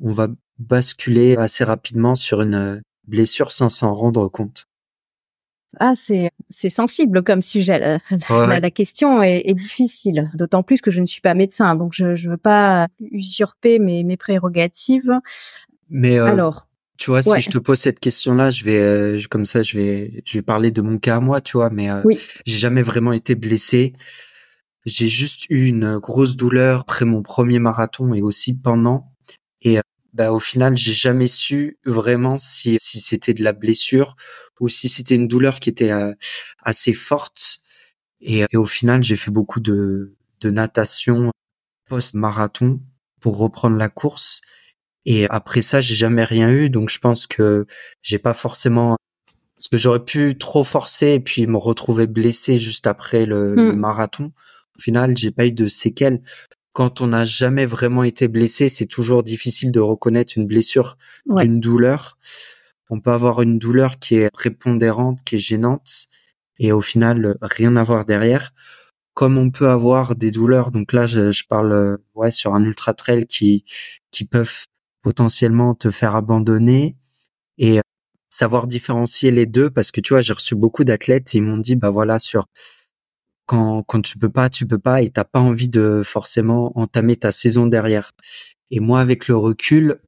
[0.00, 4.66] on va basculer assez rapidement sur une blessure sans s'en rendre compte?
[5.80, 7.98] Ah, c'est c'est sensible comme sujet.
[8.28, 11.94] La, la, question est, est difficile, d'autant plus que je ne suis pas médecin, donc
[11.94, 15.18] je ne veux pas usurper mes, mes prérogatives.
[15.88, 16.68] Mais euh, alors,
[17.02, 20.22] tu vois, si je te pose cette question-là, je vais euh, comme ça, je vais
[20.24, 22.00] je vais parler de mon cas à moi, tu vois, mais euh,
[22.46, 23.92] j'ai jamais vraiment été blessé.
[24.86, 29.12] J'ai juste eu une grosse douleur après mon premier marathon et aussi pendant.
[29.62, 34.14] Et euh, bah au final, j'ai jamais su vraiment si si c'était de la blessure
[34.60, 35.90] ou si c'était une douleur qui était
[36.62, 37.62] assez forte.
[38.20, 41.32] Et, et au final, j'ai fait beaucoup de de natation
[41.88, 42.80] post-marathon
[43.20, 44.40] pour reprendre la course.
[45.04, 47.66] Et après ça, j'ai jamais rien eu, donc je pense que
[48.02, 48.96] j'ai pas forcément
[49.62, 53.76] parce que j'aurais pu trop forcer et puis me retrouver blessé juste après le, hmm.
[53.78, 54.32] marathon.
[54.76, 56.20] Au final, j'ai pas eu de séquelles.
[56.72, 61.60] Quand on n'a jamais vraiment été blessé, c'est toujours difficile de reconnaître une blessure d'une
[61.60, 62.18] douleur.
[62.90, 66.06] On peut avoir une douleur qui est prépondérante, qui est gênante,
[66.58, 68.52] et au final rien à voir derrière.
[69.14, 72.94] Comme on peut avoir des douleurs, donc là je, je parle ouais sur un ultra
[72.94, 73.64] trail qui
[74.10, 74.64] qui peuvent
[75.02, 76.96] potentiellement te faire abandonner
[77.58, 77.82] et euh,
[78.30, 81.76] savoir différencier les deux parce que tu vois j'ai reçu beaucoup d'athlètes ils m'ont dit
[81.76, 82.46] bah voilà sur
[83.46, 87.16] quand quand tu peux pas, tu peux pas et t'as pas envie de forcément entamer
[87.16, 88.12] ta saison derrière.
[88.70, 90.00] Et moi, avec le recul,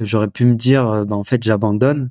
[0.00, 2.10] j'aurais pu me dire, bah, en fait, j'abandonne.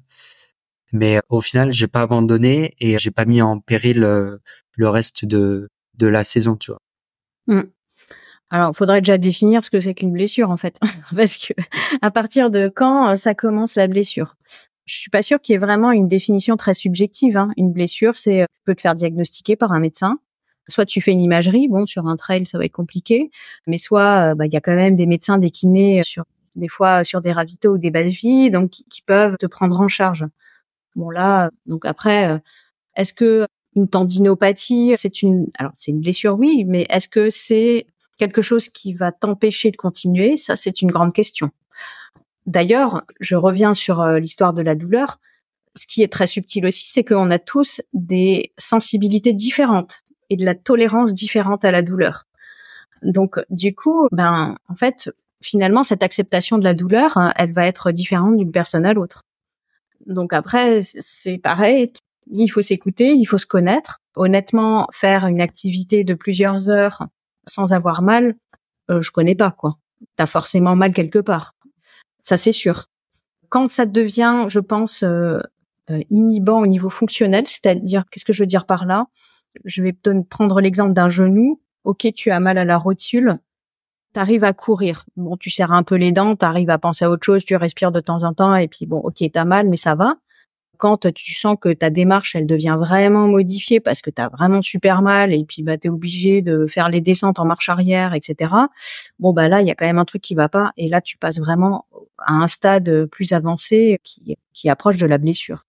[0.94, 5.70] Mais au final, j'ai pas abandonné et j'ai pas mis en péril le reste de
[5.96, 6.82] de la saison, tu vois.
[7.48, 7.64] Mmh.
[8.50, 10.80] Alors, faudrait déjà définir ce que c'est qu'une blessure en fait,
[11.16, 11.54] parce que
[12.02, 14.36] à partir de quand ça commence la blessure?
[14.86, 17.36] Je suis pas sûre qu'il y ait vraiment une définition très subjective.
[17.36, 17.52] Hein.
[17.58, 20.20] Une blessure, c'est peut te faire diagnostiquer par un médecin.
[20.70, 23.30] Soit tu fais une imagerie, bon sur un trail ça va être compliqué,
[23.68, 26.24] mais soit bah, il y a quand même des médecins, des kinés sur
[26.56, 29.88] des fois sur des ravitaux ou des bases vies, donc qui peuvent te prendre en
[29.90, 30.26] charge.
[30.96, 32.42] Bon là, donc après,
[32.96, 37.86] est-ce que une tendinopathie, c'est une, alors c'est une blessure, oui, mais est-ce que c'est
[38.18, 41.52] quelque chose qui va t'empêcher de continuer Ça, c'est une grande question.
[42.46, 45.20] D'ailleurs, je reviens sur euh, l'histoire de la douleur.
[45.76, 50.46] Ce qui est très subtil aussi, c'est qu'on a tous des sensibilités différentes et de
[50.46, 52.26] la tolérance différente à la douleur.
[53.04, 57.68] Donc, du coup, ben, en fait, finalement, cette acceptation de la douleur, hein, elle va
[57.68, 59.24] être différente d'une personne à l'autre.
[60.06, 61.92] Donc après, c'est pareil,
[62.32, 64.00] il faut s'écouter, il faut se connaître.
[64.16, 67.08] Honnêtement, faire une activité de plusieurs heures
[67.48, 68.36] sans avoir mal,
[68.90, 69.78] euh, je connais pas quoi.
[70.16, 71.56] T'as forcément mal quelque part.
[72.22, 72.86] Ça c'est sûr.
[73.50, 75.40] Quand ça devient, je pense, euh,
[75.90, 79.08] euh, inhibant au niveau fonctionnel, c'est-à-dire, qu'est-ce que je veux dire par là?
[79.64, 79.96] Je vais
[80.30, 81.62] prendre l'exemple d'un genou?
[81.86, 83.40] Ok, tu as mal à la rotule,
[84.12, 85.06] t'arrives à courir.
[85.16, 87.94] Bon, tu serres un peu les dents, t'arrives à penser à autre chose, tu respires
[87.94, 90.16] de temps en temps, et puis bon, ok, t'as mal, mais ça va
[90.78, 94.62] quand tu sens que ta démarche elle devient vraiment modifiée parce que tu as vraiment
[94.62, 98.54] super mal et puis bah tu obligé de faire les descentes en marche arrière etc.
[99.20, 101.02] Bon bah là il y a quand même un truc qui va pas et là
[101.02, 101.86] tu passes vraiment
[102.20, 105.66] à un stade plus avancé qui qui approche de la blessure.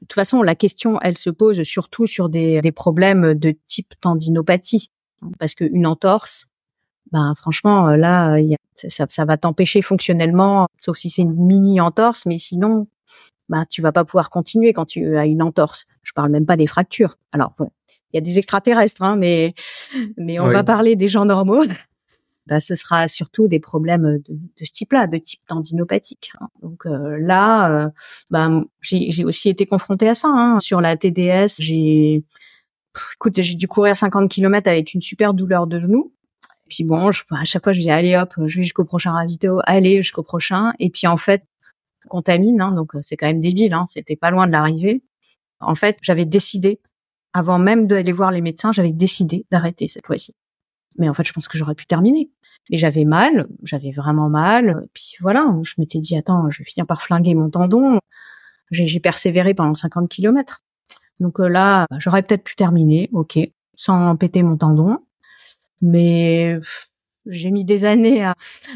[0.00, 3.94] De toute façon, la question, elle se pose surtout sur des, des problèmes de type
[4.00, 4.92] tendinopathie,
[5.40, 6.46] parce qu'une entorse,
[7.10, 8.36] ben franchement là,
[8.74, 12.86] ça, ça va t'empêcher fonctionnellement, sauf si c'est une mini entorse, mais sinon
[13.48, 15.86] bah tu vas pas pouvoir continuer quand tu as une entorse.
[16.02, 17.18] Je parle même pas des fractures.
[17.32, 17.70] Alors bon,
[18.12, 19.54] il y a des extraterrestres, hein, mais
[20.16, 21.64] mais on va parler des gens normaux.
[22.48, 26.32] Bah, ce sera surtout des problèmes de, de ce type-là, de type tendinopathique.
[26.40, 26.48] Hein.
[26.62, 27.90] Donc euh, là, euh,
[28.30, 30.28] bah, j'ai aussi été confrontée à ça.
[30.28, 30.58] Hein.
[30.58, 32.24] Sur la TDS, j'ai,
[33.14, 36.14] écoute, j'ai dû courir 50 km avec une super douleur de genou.
[36.64, 39.12] Et puis bon, je, à chaque fois, je dis allez hop, je vais jusqu'au prochain
[39.12, 40.72] ravito, allez jusqu'au prochain.
[40.78, 41.44] Et puis en fait,
[42.08, 45.02] contamine, hein, donc euh, c'est quand même débile, hein, c'était pas loin de l'arrivée.
[45.60, 46.80] En fait, j'avais décidé,
[47.32, 50.34] avant même d'aller voir les médecins, j'avais décidé d'arrêter cette fois-ci.
[50.98, 52.30] Mais en fait, je pense que j'aurais pu terminer.
[52.70, 54.86] Et j'avais mal, j'avais vraiment mal.
[54.92, 58.00] Puis voilà, je m'étais dit, attends, je vais finir par flinguer mon tendon.
[58.70, 60.62] J'ai persévéré pendant 50 kilomètres.
[61.20, 63.38] Donc euh, là, bah, j'aurais peut-être pu terminer, ok,
[63.74, 64.98] sans péter mon tendon.
[65.80, 66.58] Mais
[67.28, 68.34] j'ai mis des années à,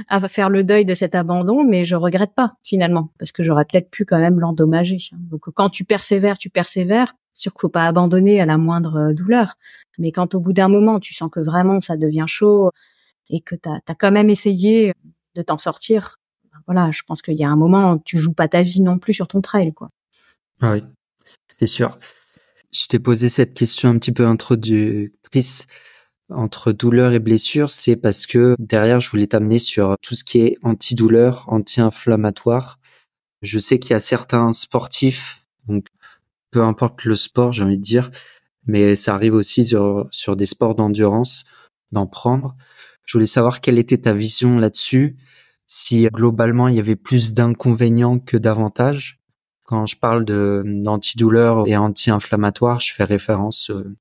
[0.08, 3.64] à, faire le deuil de cet abandon, mais je regrette pas finalement parce que j'aurais
[3.64, 4.98] peut-être pu quand même l'endommager.
[5.12, 7.14] Donc quand tu persévères, tu persévères.
[7.34, 9.54] Sûr qu'il faut pas abandonner à la moindre euh, douleur,
[9.98, 12.70] mais quand au bout d'un moment tu sens que vraiment ça devient chaud
[13.30, 14.92] et que tu as, quand même essayé
[15.34, 16.18] de t'en sortir,
[16.52, 18.98] ben voilà, je pense qu'il y a un moment tu joues pas ta vie non
[18.98, 19.88] plus sur ton trail, quoi.
[20.60, 20.82] Ah oui,
[21.50, 21.98] c'est sûr.
[22.72, 25.66] Je t'ai posé cette question un petit peu introductrice
[26.34, 30.40] entre douleur et blessure, c'est parce que derrière, je voulais t'amener sur tout ce qui
[30.40, 32.78] est antidouleur, anti-inflammatoire.
[33.42, 35.86] Je sais qu'il y a certains sportifs, donc
[36.50, 38.10] peu importe le sport, j'ai envie de dire,
[38.66, 41.44] mais ça arrive aussi sur, des sports d'endurance
[41.90, 42.56] d'en prendre.
[43.04, 45.16] Je voulais savoir quelle était ta vision là-dessus,
[45.66, 49.20] si globalement il y avait plus d'inconvénients que d'avantages.
[49.64, 53.96] Quand je parle d'antidouleur et anti-inflammatoire, je fais référence euh,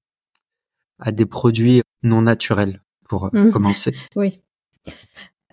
[0.99, 3.51] à des produits non naturels pour euh, mmh.
[3.51, 3.95] commencer.
[4.15, 4.41] oui.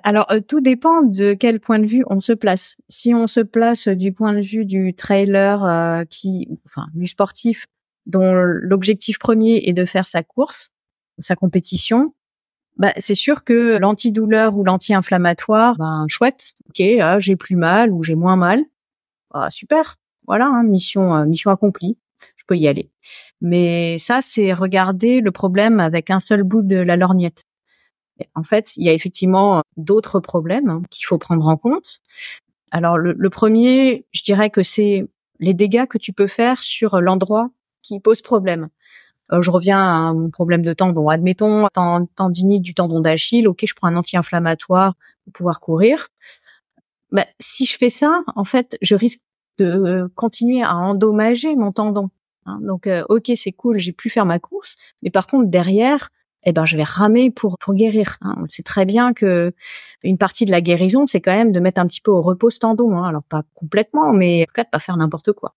[0.04, 2.76] Alors, euh, tout dépend de quel point de vue on se place.
[2.88, 7.66] Si on se place du point de vue du trailer euh, qui, enfin, du sportif
[8.06, 10.70] dont l'objectif premier est de faire sa course,
[11.18, 12.14] sa compétition,
[12.76, 16.82] bah, c'est sûr que l'antidouleur ou l'anti-inflammatoire, ben chouette, ok,
[17.18, 18.62] j'ai plus mal ou j'ai moins mal,
[19.34, 21.98] ah, super, voilà, hein, mission mission accomplie
[22.48, 22.90] peux y aller.
[23.40, 27.44] Mais ça, c'est regarder le problème avec un seul bout de la lorgnette.
[28.34, 31.98] En fait, il y a effectivement d'autres problèmes qu'il faut prendre en compte.
[32.72, 35.06] Alors, le, premier, je dirais que c'est
[35.38, 37.50] les dégâts que tu peux faire sur l'endroit
[37.82, 38.68] qui pose problème.
[39.32, 41.08] Euh, je reviens à mon problème de tendon.
[41.08, 41.68] Admettons,
[42.16, 46.08] tendinite du tendon d'Achille, ok, je prends un anti-inflammatoire pour pouvoir courir.
[47.12, 49.20] Bah, si je fais ça, en fait, je risque
[49.58, 52.10] de continuer à endommager mon tendon.
[52.48, 52.58] Hein.
[52.62, 56.08] Donc, euh, ok, c'est cool, j'ai pu faire ma course, mais par contre derrière,
[56.44, 58.16] eh ben, je vais ramer pour guérir.
[58.22, 58.36] Hein.
[58.38, 59.52] On sait très bien que
[60.02, 62.50] une partie de la guérison, c'est quand même de mettre un petit peu au repos
[62.50, 62.96] ce tendon.
[62.96, 63.08] Hein.
[63.08, 65.54] Alors pas complètement, mais en tout cas de pas faire n'importe quoi.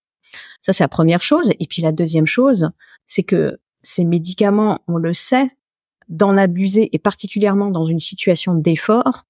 [0.60, 1.52] Ça, c'est la première chose.
[1.60, 2.70] Et puis la deuxième chose,
[3.06, 5.50] c'est que ces médicaments, on le sait,
[6.08, 9.24] d'en abuser, et particulièrement dans une situation d'effort,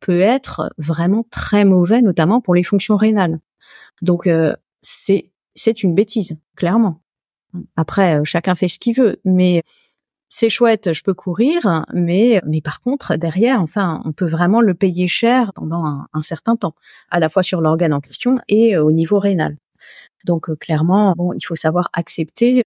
[0.00, 3.40] peut être vraiment très mauvais, notamment pour les fonctions rénales.
[4.02, 7.02] Donc euh, c'est une bêtise, clairement.
[7.76, 9.62] Après, euh, chacun fait ce qu'il veut, mais
[10.28, 14.74] c'est chouette, je peux courir, mais mais par contre derrière, enfin, on peut vraiment le
[14.74, 16.74] payer cher pendant un, certain temps,
[17.10, 19.56] à la fois sur l'organe en question et euh, au niveau rénal.
[20.24, 22.62] Donc clairement, bon, il faut savoir accepter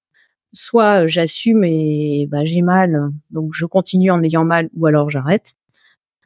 [0.52, 5.54] soit j'assume et bah, j'ai mal, donc je continue en ayant mal, ou alors j'arrête.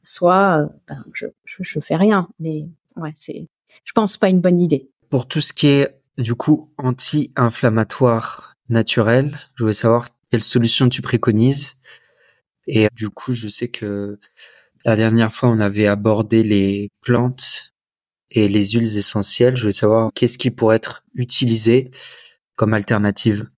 [0.03, 2.29] Soit ben, je, je, fais rien.
[2.39, 2.67] Mais
[2.97, 3.49] ouais, c'est,
[3.85, 4.89] je pense pas une bonne idée.
[5.11, 11.03] Pour tout ce qui est du coup anti-inflammatoire naturel, je voulais savoir quelle solution tu
[11.03, 11.79] préconises.
[12.67, 14.19] Et du coup, je sais que
[14.85, 17.73] la dernière fois, on avait abordé les plantes
[18.31, 19.57] et les huiles essentielles.
[19.57, 21.91] Je voulais savoir qu'est-ce qui pourrait être utilisé
[22.57, 23.49] comme alternative.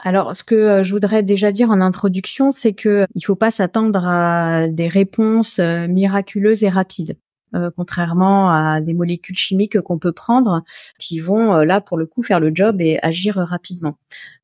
[0.00, 3.50] Alors, ce que euh, je voudrais déjà dire en introduction, c'est que il faut pas
[3.50, 7.16] s'attendre à des réponses euh, miraculeuses et rapides.
[7.54, 10.62] Euh, contrairement à des molécules chimiques qu'on peut prendre
[10.98, 13.96] qui vont là pour le coup faire le job et agir rapidement.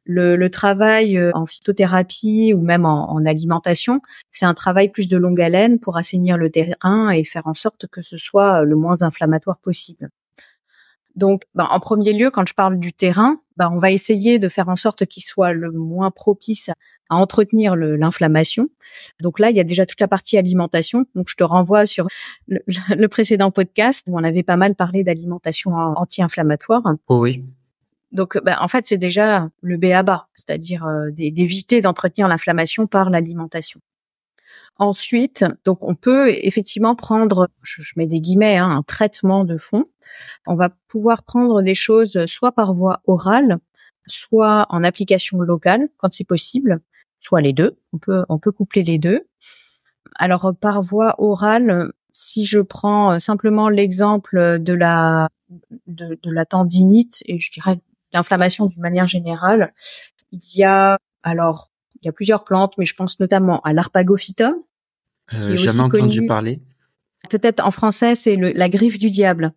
[0.07, 5.79] Le, travail en phytothérapie ou même en alimentation, c'est un travail plus de longue haleine
[5.79, 10.11] pour assainir le terrain et faire en sorte que ce soit le moins inflammatoire possible.
[11.17, 14.49] Donc, ben, en premier lieu, quand je parle du terrain, ben, on va essayer de
[14.49, 16.71] faire en sorte qu'il soit le moins propice
[17.09, 18.69] à entretenir l'inflammation.
[19.21, 21.07] Donc là, il y a déjà toute la partie alimentation.
[21.15, 22.09] Donc, je te renvoie sur
[22.49, 22.61] le,
[23.09, 26.83] précédent podcast où on avait pas mal parlé d'alimentation anti-inflammatoire.
[27.09, 27.43] Oh oui.
[28.11, 32.87] Donc, ben, en fait, c'est déjà le B à bas, c'est-à-dire euh, d'éviter d'entretenir l'inflammation
[32.87, 33.81] par l'alimentation.
[34.77, 39.85] Ensuite, donc on peut effectivement prendre, je, mets des guillemets, hein, un traitement de fond.
[40.47, 43.59] On va pouvoir prendre des choses soit par voie orale,
[44.07, 46.81] soit en application locale quand c'est possible,
[47.21, 47.79] soit les deux.
[47.93, 49.29] On peut on peut coupler les deux.
[50.17, 55.29] Alors par voie orale, si je prends simplement l'exemple de la
[55.87, 57.79] de, la tendinite et je dirais
[58.13, 59.73] l'inflammation d'une manière générale,
[60.33, 61.69] il y a alors
[62.05, 64.55] il y a plusieurs plantes, mais je pense notamment à l'arpagophytum.
[65.33, 66.61] Euh, jamais entendu parler.
[67.31, 69.53] Peut-être en français, c'est la griffe du diable.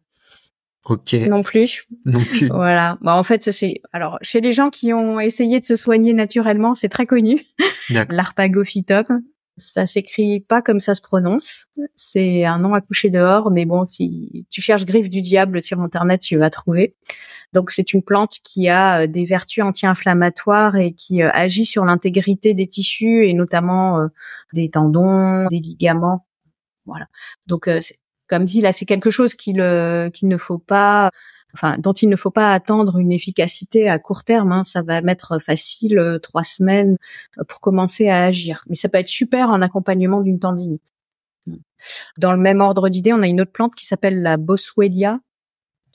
[0.86, 1.14] Ok.
[1.14, 1.86] Non plus.
[2.06, 2.48] Non plus.
[2.54, 2.98] voilà.
[3.02, 6.76] Bah, en fait, c'est alors chez les gens qui ont essayé de se soigner naturellement,
[6.76, 7.42] c'est très connu.
[7.90, 9.22] L'arpagophytum.
[9.58, 11.66] Ça s'écrit pas comme ça se prononce.
[11.96, 15.82] C'est un nom à coucher dehors, mais bon, si tu cherches griffe du diable sur
[15.82, 16.96] internet, tu vas trouver.
[17.54, 21.86] Donc c'est une plante qui a euh, des vertus anti-inflammatoires et qui euh, agit sur
[21.86, 24.08] l'intégrité des tissus et notamment euh,
[24.54, 26.28] des tendons, des ligaments.
[26.86, 27.08] Voilà.
[27.48, 27.70] Donc
[28.28, 31.12] comme dit là, c'est quelque chose qu'il ne faut pas
[31.58, 34.52] enfin dont il ne faut pas attendre une efficacité à court terme.
[34.52, 34.64] Hein.
[34.64, 36.98] Ça va mettre facile trois semaines
[37.48, 40.84] pour commencer à agir, mais ça peut être super en accompagnement d'une tendinite.
[42.18, 45.20] Dans le même ordre d'idée, on a une autre plante qui s'appelle la Boswellia,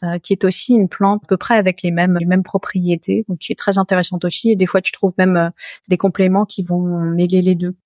[0.04, 3.52] euh, qui est aussi une plante à peu près avec les mêmes propriétés, donc qui
[3.52, 4.50] est très intéressante aussi.
[4.50, 5.50] Et des fois, tu trouves même euh,
[5.88, 7.76] des compléments qui vont mêler les deux.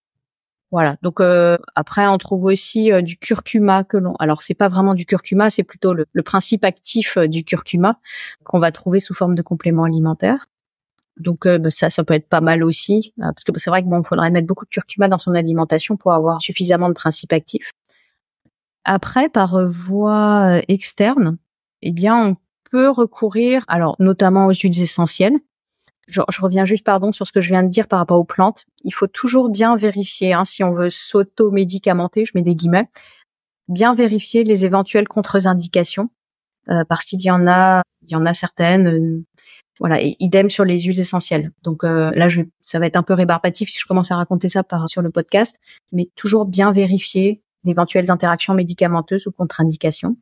[0.72, 0.96] Voilà.
[1.02, 4.14] Donc euh, après, on trouve aussi du curcuma que l'on.
[4.16, 7.98] Alors c'est pas vraiment du curcuma, c'est plutôt le, principe actif du curcuma
[8.44, 10.46] qu'on va trouver sous forme de complément alimentaire.
[11.18, 14.02] Donc bah, ça, ça peut être pas mal aussi, parce que c'est vrai que bon,
[14.02, 17.70] faudrait mettre beaucoup de curcuma dans son alimentation pour avoir suffisamment de principes actifs.
[18.85, 21.38] Après, par voie externe,
[21.83, 22.37] eh bien, on
[22.70, 25.38] peut recourir, alors notamment aux huiles essentielles.
[26.07, 28.64] Je, reviens juste, pardon, sur ce que je viens de dire par rapport aux plantes.
[28.85, 32.88] Il faut toujours bien vérifier, hein, si on veut s'auto-médicamenter, je mets des guillemets,
[33.69, 36.09] bien vérifier les éventuelles contre-indications,
[36.71, 38.87] euh, parce qu'il y en a, il y en a certaines.
[38.87, 39.25] Euh,
[39.79, 41.53] voilà, idem sur les huiles essentielles.
[41.62, 44.49] Donc euh, là, je, ça va être un peu rébarbatif si je commence à raconter
[44.49, 45.59] ça par sur le podcast,
[45.92, 50.16] mais toujours bien vérifier d'éventuelles interactions médicamenteuses ou contre-indications.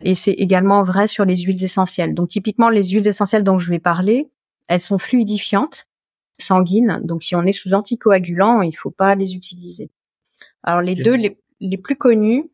[0.00, 2.12] Et c'est également vrai sur les huiles essentielles.
[2.14, 4.30] Donc typiquement, les huiles essentielles dont je vais parler,
[4.72, 5.86] elles sont fluidifiantes,
[6.38, 7.00] sanguines.
[7.04, 9.90] Donc si on est sous anticoagulant, il faut pas les utiliser.
[10.62, 12.50] Alors les deux les, les, plus connus,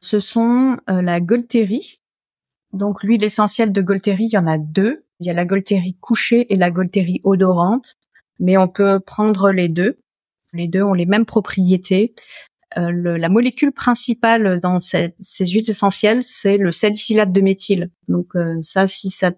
[0.00, 2.00] ce sont euh, la Golterie.
[2.72, 5.04] Donc l'huile essentielle de Golterie, il y en a deux.
[5.20, 7.94] Il y a la Golterie couchée et la Golterie odorante,
[8.40, 9.98] mais on peut prendre les deux.
[10.52, 12.14] Les deux ont les mêmes propriétés.
[12.76, 17.90] Euh, la molécule principale dans ces huiles essentielles, c'est le salicylate de méthyle.
[18.08, 19.30] Donc euh, ça, si ça,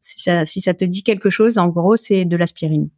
[0.00, 2.90] si ça, si ça te dit quelque chose, en gros, c'est de l'aspirine.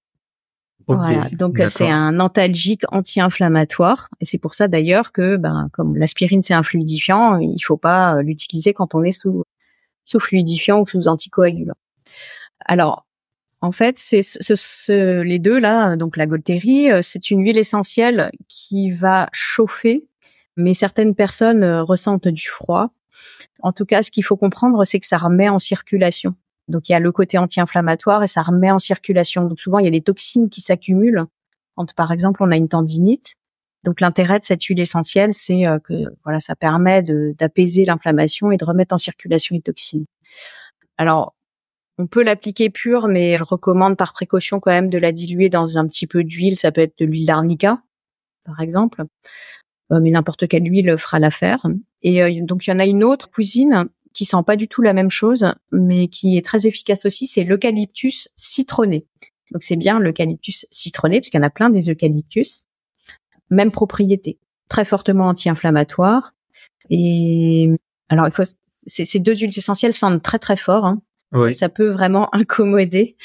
[0.86, 1.28] voilà.
[1.30, 6.54] Donc c'est un antalgique anti-inflammatoire et c'est pour ça d'ailleurs que, ben, comme l'aspirine c'est
[6.54, 9.44] un fluidifiant, il faut pas l'utiliser quand on est sous
[10.02, 11.76] sous fluidifiant ou sous anticoagulant.
[12.66, 13.06] Alors
[13.62, 18.30] en fait, c'est ce, les deux là, donc la Golterie, euh, c'est une huile essentielle
[18.48, 20.06] qui va chauffer,
[20.56, 22.90] mais certaines personnes euh, ressentent du froid.
[23.62, 26.34] En tout cas, ce qu'il faut comprendre, c'est que ça remet en circulation.
[26.68, 29.44] Donc il y a le côté anti-inflammatoire et ça remet en circulation.
[29.44, 31.26] Donc souvent il y a des toxines qui s'accumulent.
[31.74, 33.34] Quand par exemple on a une tendinite,
[33.84, 35.94] donc l'intérêt de cette huile essentielle, c'est euh, que
[36.24, 40.06] voilà, ça permet d'apaiser l'inflammation et de remettre en circulation les toxines.
[40.96, 41.34] Alors
[42.00, 45.76] on peut l'appliquer pure, mais je recommande par précaution quand même de la diluer dans
[45.76, 46.58] un petit peu d'huile.
[46.58, 47.82] Ça peut être de l'huile d'arnica,
[48.44, 49.02] par exemple.
[49.92, 51.66] Euh, mais n'importe quelle huile fera l'affaire.
[52.02, 54.80] Et euh, donc il y en a une autre cuisine qui sent pas du tout
[54.80, 59.06] la même chose, mais qui est très efficace aussi, c'est l'eucalyptus citronné.
[59.52, 62.62] Donc c'est bien l'eucalyptus citronné, parce qu'il y en a plein des eucalyptus.
[63.50, 64.38] Même propriété,
[64.68, 66.32] très fortement anti-inflammatoire.
[66.88, 67.70] Et
[68.08, 70.86] alors il faut, ces deux huiles essentielles sentent très très fort.
[70.86, 71.02] Hein.
[71.52, 73.16] Ça peut vraiment incommoder.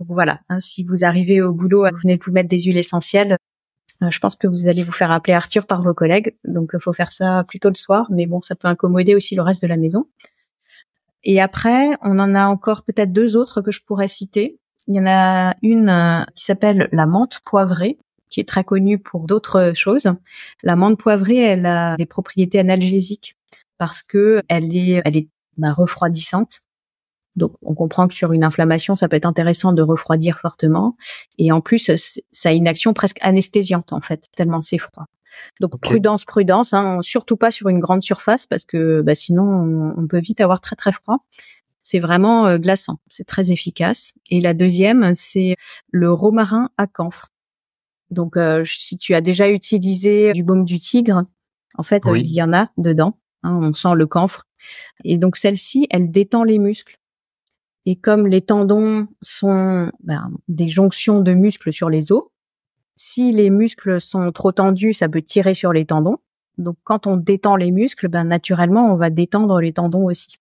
[0.00, 3.38] Voilà, hein, si vous arrivez au boulot, vous venez de vous mettre des huiles essentielles,
[4.02, 6.36] euh, je pense que vous allez vous faire appeler Arthur par vos collègues.
[6.44, 9.42] Donc il faut faire ça plutôt le soir, mais bon, ça peut incommoder aussi le
[9.42, 10.06] reste de la maison.
[11.24, 14.58] Et après, on en a encore peut-être deux autres que je pourrais citer.
[14.86, 18.98] Il y en a une euh, qui s'appelle la menthe poivrée, qui est très connue
[18.98, 20.12] pour d'autres choses.
[20.62, 23.36] La menthe poivrée, elle a des propriétés analgésiques
[23.78, 26.60] parce que elle est, elle est bah, refroidissante.
[27.36, 30.96] Donc, on comprend que sur une inflammation, ça peut être intéressant de refroidir fortement.
[31.38, 31.90] Et en plus,
[32.32, 35.04] ça a une action presque anesthésiante, en fait, tellement c'est froid.
[35.60, 40.06] Donc, prudence, prudence, hein, surtout pas sur une grande surface, parce que bah, sinon, on,
[40.06, 41.18] peut vite avoir très, très froid.
[41.82, 44.14] C'est vraiment euh, glaçant, c'est très efficace.
[44.30, 45.56] Et la deuxième, c'est
[45.90, 47.28] le romarin à camphre.
[48.10, 51.24] Donc, euh, si tu as déjà utilisé du baume du tigre,
[51.76, 53.18] en fait, il y en a dedans.
[53.42, 54.44] Hein, on sent le camphre.
[55.04, 56.96] Et donc, celle-ci, elle détend les muscles.
[57.86, 62.24] Et comme les tendons sont ben, des jonctions de muscles sur les os,
[62.94, 66.18] si les muscles sont trop tendus, ça peut tirer sur les tendons.
[66.58, 70.38] Donc quand on détend les muscles, ben naturellement on va détendre les tendons aussi.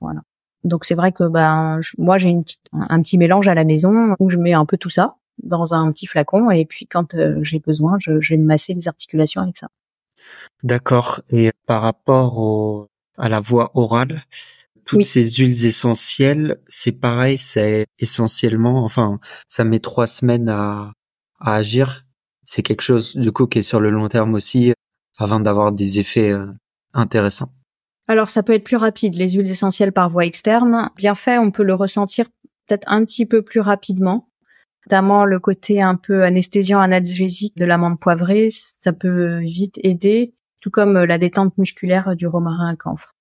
[0.00, 0.20] Voilà.
[0.62, 2.36] Donc c'est vrai que ben moi j'ai
[2.72, 5.90] un petit mélange à la maison où je mets un peu tout ça dans un
[5.90, 9.56] petit flacon et puis quand euh, j'ai besoin, je, je, vais masser les articulations avec
[9.56, 9.68] ça.
[10.62, 11.22] D'accord.
[11.30, 14.22] Et par rapport au, à la voie orale,
[14.84, 19.18] toutes ces huiles essentielles, c'est pareil, c'est essentiellement, enfin,
[19.48, 20.92] ça met trois semaines à,
[21.40, 22.04] à agir.
[22.44, 24.72] C'est quelque chose, du coup, qui est sur le long terme aussi,
[25.18, 26.46] avant d'avoir des effets euh,
[26.92, 27.52] intéressants.
[28.08, 29.14] Alors, ça peut être plus rapide.
[29.14, 32.26] Les huiles essentielles par voie externe, bien fait, on peut le ressentir
[32.66, 34.28] peut-être un petit peu plus rapidement.
[34.86, 40.70] Notamment le côté un peu anesthésiant, analgésique de l'amande poivrée, ça peut vite aider, tout
[40.70, 43.12] comme la détente musculaire du romarin à camphre.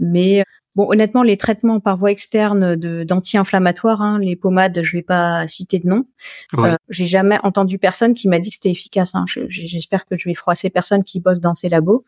[0.00, 0.44] Mais
[0.76, 5.78] Bon, honnêtement, les traitements par voie externe d'anti-inflammatoires, hein, les pommades, je vais pas citer
[5.78, 6.04] de nom.
[6.58, 9.14] Euh, j'ai jamais entendu personne qui m'a dit que c'était efficace.
[9.14, 9.24] Hein.
[9.48, 12.04] J'espère que je vais froisser personne qui bosse dans ces labos.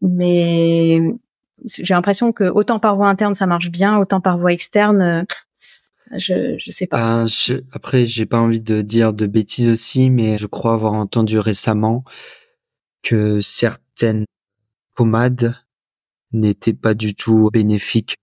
[0.00, 1.00] Mais
[1.64, 5.24] j'ai l'impression que autant par voie interne ça marche bien, autant par voie externe,
[6.16, 7.26] je je sais pas.
[7.26, 11.38] Je, après, j'ai pas envie de dire de bêtises aussi, mais je crois avoir entendu
[11.38, 12.04] récemment
[13.02, 14.24] que certaines
[14.94, 15.56] pommades
[16.32, 18.16] n'était pas du tout bénéfique.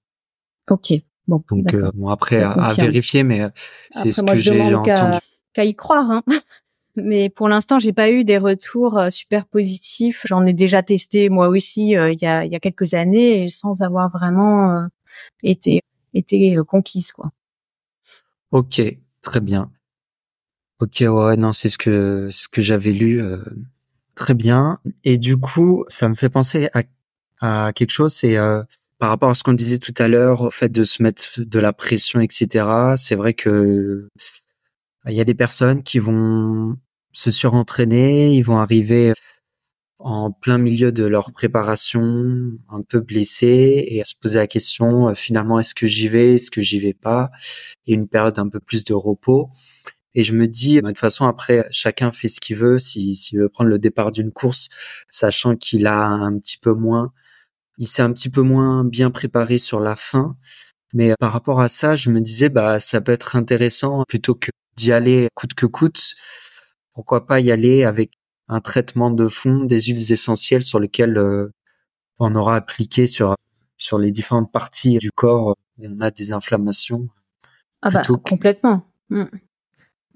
[0.70, 0.94] Ok.
[1.28, 1.44] Bon.
[1.50, 3.50] Donc euh, bon après à, vérifier, mais euh,
[3.92, 5.20] c'est ce que j'ai entendu.
[5.54, 6.10] Qu'à y croire.
[6.10, 6.24] Hein.
[6.96, 10.24] mais pour l'instant, j'ai pas eu des retours euh, super positifs.
[10.26, 13.82] J'en ai déjà testé moi aussi il y a il y a quelques années sans
[13.82, 14.88] avoir vraiment
[15.44, 15.82] été
[16.14, 17.32] été conquise quoi.
[18.52, 18.82] Ok,
[19.22, 19.72] très bien.
[20.80, 23.24] Ok, ouais, non, c'est ce que ce que j'avais lu.
[24.16, 24.80] très bien.
[25.06, 26.84] Et du coup, ça me fait penser à
[27.44, 28.64] à quelque chose, c'est euh,
[29.00, 31.60] par rapport à ce qu'on disait tout à l'heure, au fait de se mettre de
[31.60, 32.96] la pression, etc.
[32.96, 34.08] C'est vrai que
[35.08, 36.78] il y a des personnes qui vont
[37.12, 39.14] se surentraîner, ils vont arriver
[40.00, 45.10] en plein milieu de leur préparation, un peu blessés, et à se poser la question
[45.10, 47.30] euh, finalement est-ce que j'y vais, est-ce que j'y vais pas,
[47.88, 49.50] et une période un peu plus de repos.
[50.16, 52.80] Et je me dis, bah, de toute façon, après, chacun fait ce qu'il veut.
[52.80, 54.70] S'il veut prendre le départ d'une course,
[55.10, 57.12] sachant qu'il a un petit peu moins
[57.78, 60.36] il s'est un petit peu moins bien préparé sur la fin.
[60.94, 64.36] Mais euh, par rapport à ça, je me disais, bah, ça peut être intéressant plutôt
[64.36, 66.16] que d'y aller coûte que coûte.
[66.94, 68.12] Pourquoi pas y aller avec
[68.48, 71.20] un traitement de fond des huiles essentielles sur lesquelles
[72.20, 73.36] on aura appliqué sur
[73.78, 77.10] sur les différentes parties du corps où on a des inflammations.
[77.82, 78.88] Ah bah, complètement.
[79.10, 79.26] Mmh.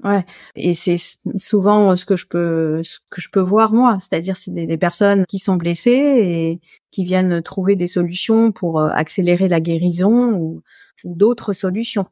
[0.04, 0.24] Ouais,
[0.56, 0.98] et c'est
[1.38, 5.26] souvent ce que je peux ce que je peux voir moi, c'est-à-dire c'est des, personnes
[5.26, 10.62] qui sont blessées et qui viennent trouver des solutions pour euh, accélérer la guérison ou,
[11.04, 12.06] d'autres solutions.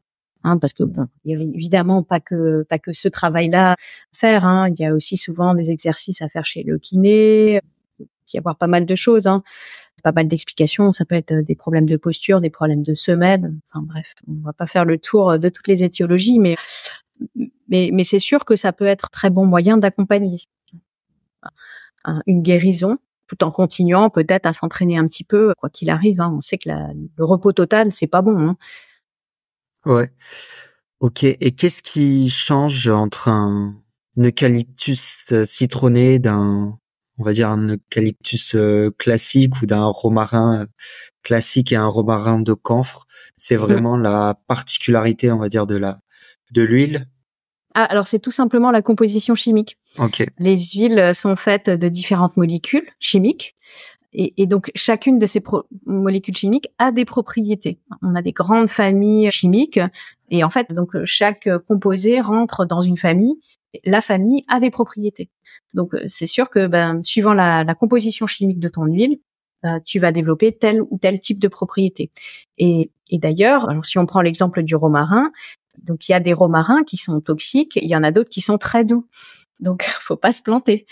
[0.43, 3.75] Hein, parce que a évidemment pas que pas que ce travail-là à
[4.11, 4.45] faire.
[4.45, 7.61] Hein, il y a aussi souvent des exercices à faire chez le kiné.
[8.34, 9.28] Il y avoir pas mal de choses.
[9.28, 9.43] Hein
[10.05, 10.91] pas mal d'explications.
[10.91, 13.51] Ça peut être euh, des problèmes de posture, des problèmes de semelle.
[13.65, 16.55] Enfin bref, on va pas faire le tour de toutes les étiologies, mais
[17.67, 20.41] mais, mais c'est sûr que ça peut être très bon moyen d'accompagner
[22.28, 22.97] une guérison
[23.28, 26.21] tout en continuant peut-être à s'entraîner un petit peu quoi qu'il arrive.
[26.21, 26.34] Hein.
[26.38, 28.38] On sait que le repos total c'est pas bon.
[28.38, 28.57] Hein.
[29.86, 30.11] Ouais.
[30.99, 31.23] Ok.
[31.23, 33.76] Et qu'est-ce qui change entre un
[34.17, 36.78] eucalyptus euh, citronné d'un
[37.18, 40.66] on va dire un eucalyptus euh, classique ou d'un romarin euh,
[41.24, 43.07] classique et un romarin de camphre.
[43.38, 43.59] C'est mmh.
[43.59, 45.99] vraiment la particularité, on va dire, de la
[46.51, 47.07] de l'huile.
[47.74, 49.78] Ah, alors c'est tout simplement la composition chimique.
[49.99, 50.26] Ok.
[50.39, 53.55] Les huiles sont faites de différentes molécules chimiques.
[54.18, 55.43] Et, donc chacune de ces
[55.86, 57.82] molécules chimiques a des propriétés.
[58.01, 59.82] On a des grandes familles chimiques
[60.30, 63.36] et en fait donc chaque composé rentre dans une famille
[63.84, 65.30] la famille a des propriétés.
[65.74, 69.20] Donc euh, c'est sûr que ben, suivant la, composition chimique de ton huile,
[69.66, 72.12] euh, tu vas développer tel ou tel type de propriété.
[72.58, 75.32] Et, d'ailleurs, alors si on prend l'exemple du romarin,
[75.84, 78.41] donc il y a des romarins qui sont toxiques, il y en a d'autres qui
[78.41, 79.08] sont très doux.
[79.60, 80.86] Donc, faut pas se planter.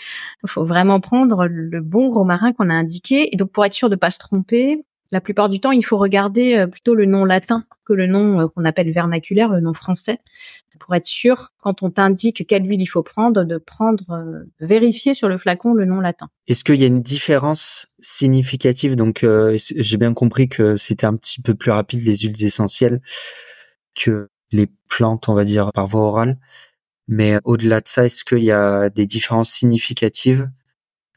[0.46, 3.28] Faut vraiment prendre le bon romarin qu'on a indiqué.
[3.32, 4.84] Et donc, pour être sûr de pas se tromper,
[5.14, 8.40] la plupart du temps, il faut regarder euh, plutôt le nom latin que le nom
[8.40, 10.18] euh, qu'on appelle vernaculaire, le nom français,
[10.80, 15.14] pour être sûr, quand on t'indique quelle huile il faut prendre, de prendre, euh, vérifier
[15.14, 16.30] sur le flacon le nom latin.
[16.48, 18.96] Est-ce qu'il y a une différence significative?
[18.96, 23.00] Donc, j'ai bien compris que c'était un petit peu plus rapide les huiles essentielles
[23.94, 26.38] que les plantes, on va dire, par voie orale.
[27.06, 30.50] Mais au-delà de ça, est-ce qu'il y a des différences significatives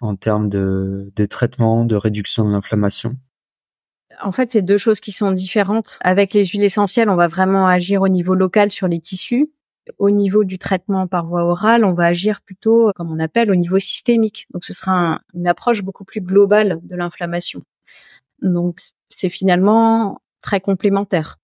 [0.01, 3.17] en termes de, de traitement, de réduction de l'inflammation?
[4.21, 5.97] En fait, c'est deux choses qui sont différentes.
[6.01, 9.51] Avec les huiles essentielles, on va vraiment agir au niveau local sur les tissus.
[9.99, 13.55] Au niveau du traitement par voie orale, on va agir plutôt, comme on appelle, au
[13.55, 14.47] niveau systémique.
[14.51, 17.61] Donc, ce sera une approche beaucoup plus globale de l'inflammation.
[18.41, 21.37] Donc, c'est finalement très complémentaire.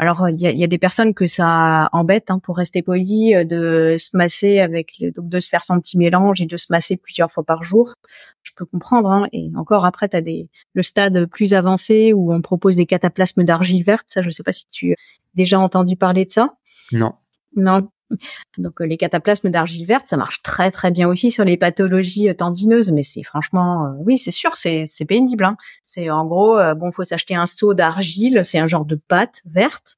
[0.00, 3.96] Alors il y a, des personnes que ça embête, hein, pour rester poli, euh, de
[3.98, 7.30] se masser avec, donc de se faire son petit mélange et de se masser plusieurs
[7.30, 7.96] fois par jour.
[8.42, 9.10] Je peux comprendre.
[9.10, 9.28] Hein.
[9.34, 13.44] Et encore après, tu as des le stade plus avancé où on propose des cataplasmes
[13.44, 14.06] d'argile verte.
[14.08, 14.96] Ça, je sais pas si tu as
[15.34, 16.54] déjà entendu parler de ça.
[16.92, 17.12] Non.
[17.54, 17.86] Non,
[18.58, 22.28] donc euh, les cataplasmes d'argile verte, ça marche très très bien aussi sur les pathologies
[22.28, 25.44] euh, tendineuses, mais c'est franchement, euh, oui, c'est sûr, c'est pénible.
[25.44, 25.56] Hein.
[25.84, 29.96] C'est en gros, bon, faut s'acheter un seau d'argile, c'est un genre de pâte verte,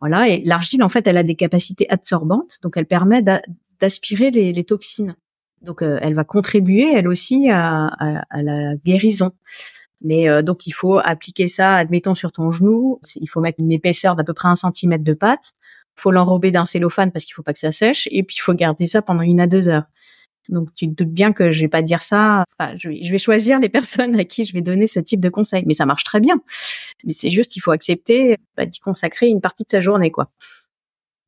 [0.00, 0.28] voilà.
[0.28, 3.22] Et l'argile, en fait, elle a des capacités absorbantes, donc elle permet
[3.80, 5.16] d'aspirer les, les, toxines.
[5.62, 9.32] Donc elle va contribuer, elle aussi, à, à, la guérison.
[10.02, 13.00] Mais donc il faut appliquer ça, admettons sur ton genou.
[13.16, 15.54] Il faut mettre une épaisseur d'à peu près un centimètre de pâte
[15.96, 18.54] faut l'enrober d'un cellophane parce qu'il faut pas que ça sèche, et puis il faut
[18.54, 19.84] garder ça pendant une à deux heures.
[20.48, 22.44] Donc tu te doutes bien que je vais pas dire ça.
[22.58, 25.64] Enfin, je vais, choisir les personnes à qui je vais donner ce type de conseil,
[25.66, 26.40] mais ça marche très bien.
[27.04, 30.30] Mais c'est juste, il faut accepter bah, d'y consacrer une partie de sa journée, quoi.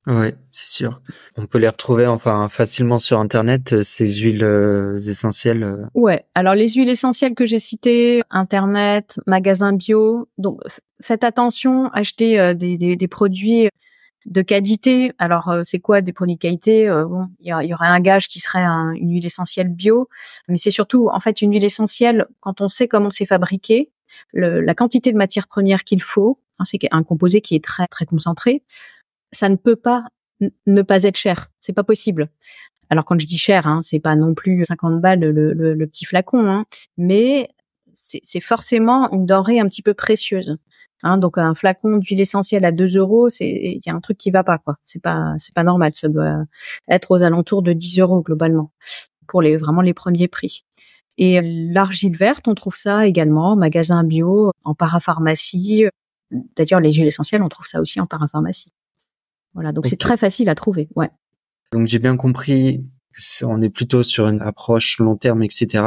[0.07, 1.03] Ouais, c'est sûr.
[1.37, 5.63] On peut les retrouver enfin facilement sur internet euh, ces huiles euh, essentielles.
[5.63, 5.85] Euh.
[5.93, 6.25] Ouais.
[6.35, 10.27] Alors les huiles essentielles que j'ai citées, internet, magasin bio.
[10.39, 10.63] Donc
[11.03, 13.69] faites attention, achetez des, des produits
[14.29, 15.13] de qualité.
[15.19, 18.41] Alors, euh, c'est quoi des produits de qualité Bon, il y, aurait un gage qui
[18.41, 20.09] serait une huile essentielle bio,
[20.49, 23.91] mais c'est surtout en fait une huile essentielle quand on sait comment c'est fabriqué,
[24.33, 26.41] la quantité de matière première qu'il faut.
[26.59, 28.63] Hein, c'est un composé qui est très très concentré.
[29.33, 30.05] Ça ne peut pas
[30.67, 31.49] ne pas être cher.
[31.61, 32.29] C'est pas possible.
[32.91, 36.49] Alors quand je dis cher, hein, c'est pas non plus 50 balles le, petit flacon,
[36.49, 36.65] hein,
[36.97, 37.49] mais
[37.93, 40.57] c'est forcément une denrée un petit peu précieuse.
[41.03, 44.19] Hein, donc un flacon d'huile essentielle à 2 euros, c'est il y a un truc
[44.19, 44.77] qui va pas quoi.
[44.83, 45.93] C'est pas c'est pas normal.
[45.95, 46.45] Ça doit
[46.89, 48.73] être aux alentours de 10 euros globalement
[49.29, 50.65] pour les vraiment les premiers prix.
[51.19, 55.87] Et l'argile verte, on trouve ça également en magasin bio, en parapharmacie.
[56.57, 58.73] D'ailleurs, les huiles essentielles, on trouve ça aussi en parapharmacie.
[59.55, 60.89] Voilà, donc c'est très facile à trouver.
[60.95, 61.11] Ouais.
[61.73, 62.85] Donc j'ai bien compris,
[63.43, 65.85] on est plutôt sur une approche long terme, etc.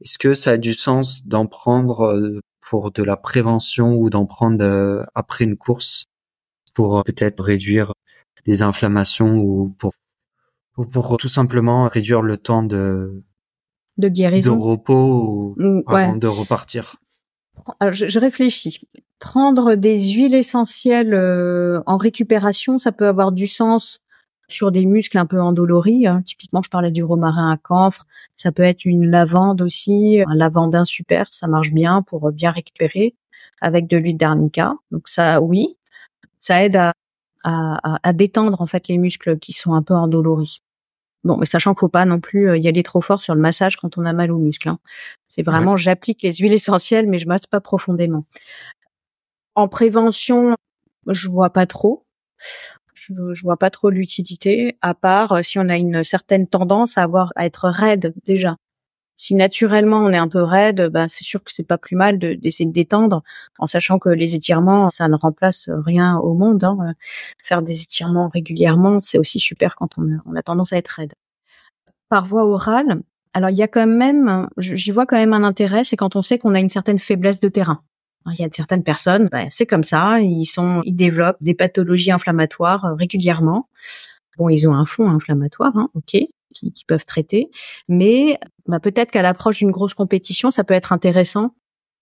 [0.00, 4.26] Est-ce que ça a du sens d'en prendre euh, pour de la prévention ou d'en
[4.26, 6.04] prendre euh, après une course
[6.72, 7.92] pour euh, peut-être réduire
[8.46, 9.92] des inflammations ou pour,
[10.92, 13.24] pour tout simplement réduire le temps de
[13.98, 14.54] de guérison.
[14.54, 15.56] De repos
[15.88, 16.94] avant de repartir.
[17.90, 18.80] je, je, réfléchis.
[19.18, 23.98] Prendre des huiles essentielles euh, en récupération, ça peut avoir du sens
[24.52, 26.06] sur des muscles un peu endoloris.
[26.06, 26.22] Hein.
[26.26, 28.06] Typiquement, je parlais du romarin à camphre.
[28.34, 33.14] Ça peut être une lavande aussi, un lavandin super, ça marche bien pour bien récupérer
[33.60, 34.74] avec de l'huile d'arnica.
[34.90, 35.76] Donc ça, oui,
[36.36, 36.92] ça aide à,
[37.44, 40.62] à, à, détendre en fait les muscles qui sont un peu endoloris.
[41.22, 43.40] Bon, mais sachant qu'il faut pas non plus euh, y aller trop fort sur le
[43.40, 44.70] massage quand on a mal aux muscles.
[44.70, 44.78] Hein.
[45.28, 48.24] C'est vraiment, j'applique les huiles essentielles, mais je masse pas profondément.
[49.54, 50.54] En prévention,
[51.06, 52.06] je vois pas trop.
[53.10, 56.96] Je, je vois pas trop l'utilité, à part euh, si on a une certaine tendance
[56.96, 58.56] à avoir à être raide déjà
[59.20, 62.18] si naturellement on est un peu raide, ben c'est sûr que c'est pas plus mal
[62.18, 63.22] d'essayer de, détendre,
[63.58, 66.64] en sachant que les étirements, ça ne remplace rien au monde.
[66.64, 66.94] Hein.
[67.42, 71.12] Faire des étirements régulièrement, c'est aussi super quand on a tendance à être raide.
[72.08, 73.02] Par voie orale,
[73.34, 76.22] alors il y a quand même, j'y vois quand même un intérêt, c'est quand on
[76.22, 77.82] sait qu'on a une certaine faiblesse de terrain.
[78.26, 82.12] Il y a certaines personnes, ben, c'est comme ça, ils sont, ils développent des pathologies
[82.12, 83.68] inflammatoires euh, régulièrement.
[84.36, 86.16] Bon, ils ont un fond inflammatoire, hein, ok,
[86.54, 87.50] qui, peuvent traiter,
[87.88, 91.54] mais bah, peut-être qu'à l'approche d'une grosse compétition, ça peut être intéressant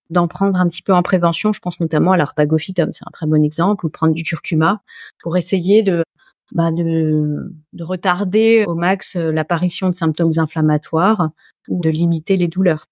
[0.09, 1.53] d'en prendre un petit peu en prévention.
[1.53, 4.81] Je pense notamment à l'arpagophytum, c'est un très bon exemple, ou prendre du curcuma
[5.21, 6.03] pour essayer de
[6.51, 11.29] bah de, de retarder au max euh, l'apparition de symptômes inflammatoires
[11.67, 12.85] de limiter les douleurs.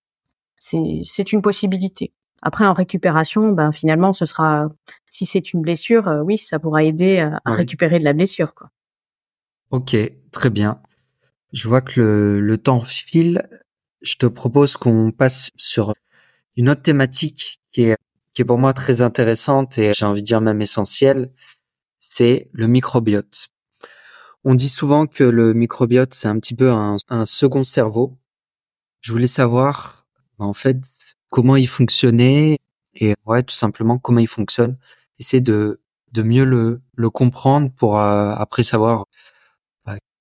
[0.60, 2.14] C'est une possibilité.
[2.42, 4.70] Après, en récupération, ben finalement, ce sera,
[5.08, 8.54] si c'est une blessure, euh, oui, ça pourra aider à, à récupérer de la blessure,
[8.54, 8.70] quoi.
[9.72, 9.96] Ok,
[10.32, 10.82] très bien.
[11.52, 13.48] Je vois que le, le temps file.
[14.02, 15.94] Je te propose qu'on passe sur
[16.56, 17.98] une autre thématique qui est,
[18.34, 21.32] qui est pour moi très intéressante et j'ai envie de dire même essentielle.
[22.00, 23.50] C'est le microbiote.
[24.44, 28.18] On dit souvent que le microbiote, c'est un petit peu un, un second cerveau.
[29.02, 30.08] Je voulais savoir,
[30.38, 32.58] en fait, comment il fonctionnait
[32.96, 34.78] et ouais, tout simplement comment il fonctionne.
[35.20, 35.82] Essayer de,
[36.14, 39.06] de mieux le, le comprendre pour euh, après savoir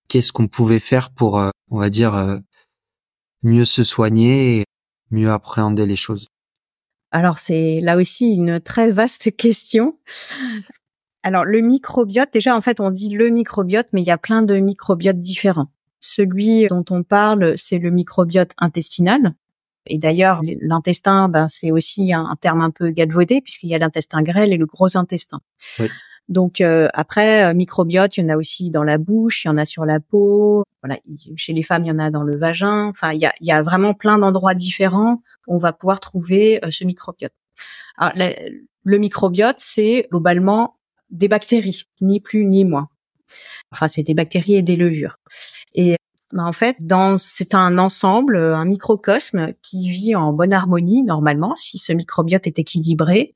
[0.09, 2.39] qu'est-ce qu'on pouvait faire pour, euh, on va dire, euh,
[3.43, 4.65] mieux se soigner et
[5.11, 6.29] mieux appréhender les choses
[7.11, 9.99] Alors c'est là aussi une très vaste question.
[11.23, 14.43] Alors le microbiote, déjà en fait on dit le microbiote, mais il y a plein
[14.43, 15.69] de microbiotes différents.
[16.01, 19.35] Celui dont on parle, c'est le microbiote intestinal.
[19.87, 24.23] Et d'ailleurs, l'intestin, ben, c'est aussi un, terme un peu galvaudé puisqu'il y a l'intestin
[24.23, 25.41] grêle et le gros intestin.
[25.79, 25.89] Oui.
[26.29, 29.51] Donc euh, après, euh, microbiote, il y en a aussi dans la bouche, il y
[29.51, 30.65] en a sur la peau.
[30.83, 30.99] Voilà,
[31.37, 32.87] chez les femmes, il y en a dans le vagin.
[32.87, 36.01] Enfin, il y a, il y a vraiment plein d'endroits différents où on va pouvoir
[36.01, 37.33] trouver euh, ce microbiote.
[37.97, 38.13] Alors,
[38.83, 40.77] le microbiote, c'est globalement
[41.11, 42.89] des bactéries, ni plus ni moins.
[43.73, 45.19] Enfin, c'est des bactéries et des levures.
[45.75, 45.96] Et
[46.37, 46.77] en fait,
[47.19, 52.59] c'est un ensemble, un microcosme qui vit en bonne harmonie normalement si ce microbiote est
[52.59, 53.35] équilibré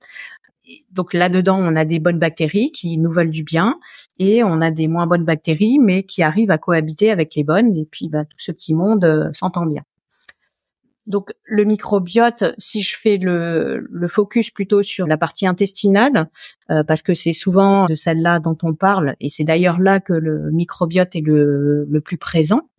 [0.92, 3.78] donc là-dedans, on a des bonnes bactéries qui nous veulent du bien
[4.18, 7.76] et on a des moins bonnes bactéries, mais qui arrivent à cohabiter avec les bonnes.
[7.76, 9.82] Et puis, bah, tout ce petit monde euh, s'entend bien.
[11.06, 16.28] Donc le microbiote, si je fais le, focus plutôt sur la partie intestinale,
[16.70, 20.12] euh, parce que c'est souvent de celle-là dont on parle, et c'est d'ailleurs là que
[20.12, 22.70] le microbiote est le, plus présent,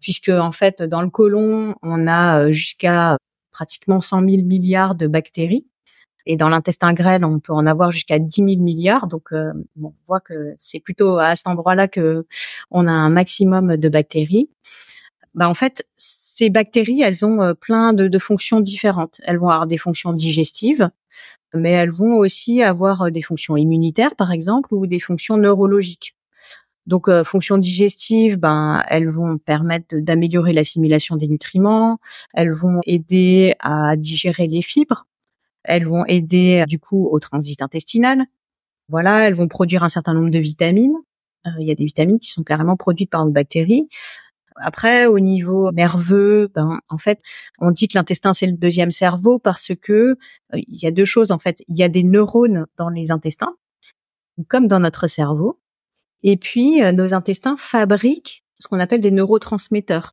[0.00, 3.18] puisque en fait dans le côlon, on a euh, jusqu'à
[3.50, 5.66] pratiquement 100 000 milliards de bactéries
[6.26, 9.08] et dans l'intestin grêle, on peut en avoir jusqu'à 10 000 milliards.
[9.08, 9.52] Donc, euh,
[9.82, 12.26] on voit que c'est plutôt à cet endroit-là que
[12.70, 14.48] on a un maximum de bactéries.
[15.34, 15.86] Bah, en fait,
[16.34, 19.20] ces bactéries, elles ont euh, plein de, fonctions différentes.
[19.24, 20.90] Elles vont avoir des fonctions digestives,
[21.54, 26.16] mais elles vont aussi avoir euh, des fonctions immunitaires, par exemple, ou des fonctions neurologiques.
[26.86, 31.98] Donc, euh, fonctions digestives, ben, elles vont permettre d'améliorer l'assimilation des nutriments.
[32.34, 35.06] Elles vont aider à digérer les fibres.
[35.62, 38.24] Elles vont aider du coup au transit intestinal.
[38.88, 40.96] Voilà, elles vont produire un certain nombre de vitamines.
[41.60, 43.88] Il y a des vitamines qui sont carrément produites par une bactérie.
[44.56, 47.20] Après, au niveau nerveux, ben, en fait,
[47.58, 50.16] on dit que l'intestin c'est le deuxième cerveau parce que euh,
[50.52, 51.62] il y a deux choses en fait.
[51.68, 53.56] Il y a des neurones dans les intestins,
[54.48, 55.60] comme dans notre cerveau,
[56.22, 60.12] et puis euh, nos intestins fabriquent ce qu'on appelle des neurotransmetteurs.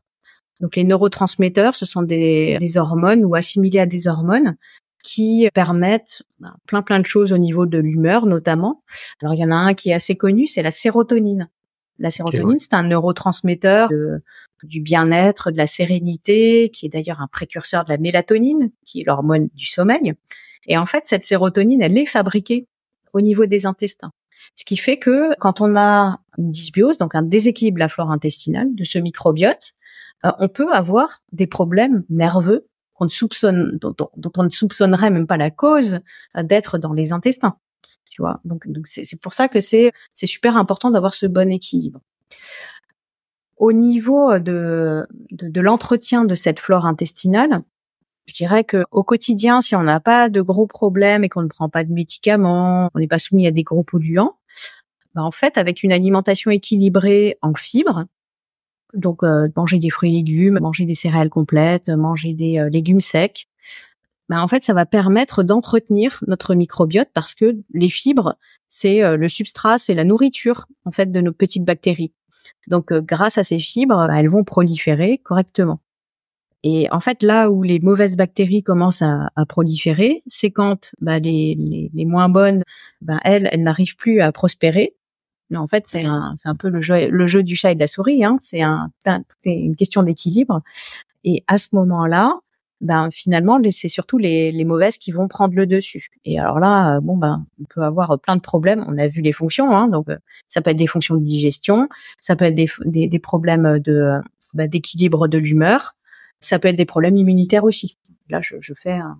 [0.60, 4.58] Donc les neurotransmetteurs, ce sont des, hormones ou assimilés à des hormones
[5.04, 8.84] qui permettent ben, plein plein de choses au niveau de l'humeur notamment.
[9.22, 11.50] Alors il y en a un qui est assez connu, c'est la sérotonine.
[12.02, 13.89] La sérotonine, c'est un neurotransmetteur
[14.64, 19.04] du bien-être, de la sérénité, qui est d'ailleurs un précurseur de la mélatonine, qui est
[19.04, 20.14] l'hormone du sommeil.
[20.68, 22.68] Et en fait, cette sérotonine, elle est fabriquée
[23.14, 24.12] au niveau des intestins.
[24.56, 28.12] Ce qui fait que quand on a une dysbiose, donc un déséquilibre de la flore
[28.12, 29.74] intestinale, de ce microbiote,
[30.24, 33.95] on peut avoir des problèmes nerveux qu'on ne soupçonne, dont,
[34.38, 35.99] on ne soupçonnerait même pas la cause
[36.36, 37.58] d'être dans les intestins.
[38.45, 41.99] Donc, c'est pour ça que c'est super important d'avoir ce bon équilibre.
[43.57, 47.62] Au niveau de, de l'entretien de cette flore intestinale,
[48.26, 51.47] je dirais que au quotidien, si on n'a pas de gros problèmes et qu'on ne
[51.47, 54.38] prend pas de médicaments, on n'est pas soumis à des gros polluants,
[55.16, 58.05] bah en fait, avec une alimentation équilibrée en fibres,
[58.93, 63.01] donc euh, manger des fruits et légumes, manger des céréales complètes, manger des euh, légumes
[63.01, 63.47] secs,
[64.32, 69.17] bah en fait, ça va permettre d'entretenir notre microbiote parce que les fibres, c'est euh,
[69.17, 72.13] le substrat, c'est la nourriture en fait de nos petites bactéries.
[72.67, 75.82] Donc, grâce à ces fibres, bah, elles vont proliférer correctement.
[76.63, 81.89] Et en fait, là où les mauvaises bactéries commencent à, proliférer, c'est quand bah, les,
[82.05, 82.63] moins bonnes,
[83.01, 84.95] bah, elles, elles n'arrivent plus à prospérer.
[85.49, 86.79] Mais en fait, c'est un, peu le
[87.27, 88.23] jeu, du chat et de la souris.
[88.23, 88.38] Hein.
[88.39, 88.61] C'est
[89.43, 90.61] une question d'équilibre.
[91.25, 92.39] Et à ce moment-là,
[92.82, 96.09] ben finalement, c'est surtout les, les mauvaises qui vont prendre le dessus.
[96.25, 98.84] Et alors là, bon ben, on peut avoir plein de problèmes.
[98.88, 100.07] On a vu les fonctions, hein, donc
[100.47, 101.88] ça peut être des fonctions de digestion,
[102.19, 104.19] ça peut être des, des, des problèmes de
[104.53, 105.95] bah, d'équilibre de l'humeur,
[106.39, 107.97] ça peut être des problèmes immunitaires aussi.
[108.29, 109.19] Là, je, je fais un,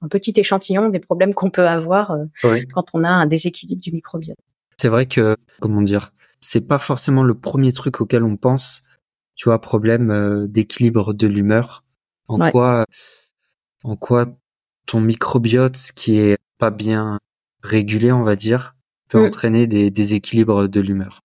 [0.00, 3.92] un, petit échantillon des problèmes qu'on peut avoir euh, quand on a un déséquilibre du
[3.92, 4.38] microbiote.
[4.80, 8.82] C'est vrai que, comment dire, c'est pas forcément le premier truc auquel on pense.
[9.34, 11.84] Tu vois, problème euh, d'équilibre de l'humeur.
[12.28, 12.86] En quoi,
[13.84, 14.26] en quoi
[14.86, 17.18] ton microbiote, qui est pas bien
[17.62, 18.74] régulé, on va dire,
[19.08, 19.26] peut mm.
[19.26, 21.20] entraîner des déséquilibres de l'humeur?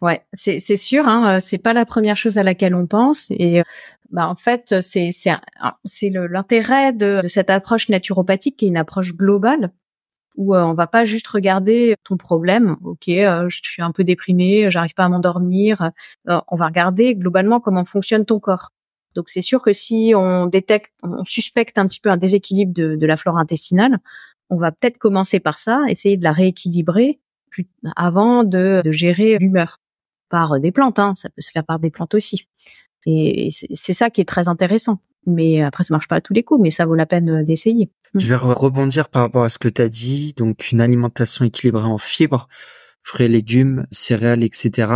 [0.00, 1.08] Ouais, c'est c'est sûr.
[1.08, 3.26] Hein, c'est pas la première chose à laquelle on pense.
[3.30, 3.62] Et
[4.10, 5.32] bah en fait, c'est c'est
[5.84, 9.72] c'est l'intérêt de, de, cette approche naturopathique qui est une approche globale
[10.38, 12.76] où euh, on va pas juste regarder ton problème.
[12.84, 15.90] Ok, euh, je suis un peu déprimé, j'arrive pas à m'endormir.
[16.28, 18.70] Euh, on va regarder globalement comment fonctionne ton corps.
[19.14, 23.06] Donc c'est sûr que si on détecte, on suspecte un petit peu un déséquilibre de,
[23.06, 23.98] la flore intestinale,
[24.50, 27.20] on va peut-être commencer par ça, essayer de la rééquilibrer
[27.96, 29.78] avant de, de gérer l'humeur
[30.28, 30.98] par des plantes.
[30.98, 31.14] Hein.
[31.16, 32.48] Ça peut se faire par des plantes aussi.
[33.06, 35.00] Et c'est ça qui est très intéressant.
[35.26, 37.90] Mais après, ça marche pas à tous les coups, mais ça vaut la peine d'essayer.
[38.14, 40.34] Je vais rebondir par rapport à ce que tu as dit.
[40.36, 42.48] Donc, une alimentation équilibrée en fibres,
[43.02, 44.90] fruits, légumes, céréales, etc.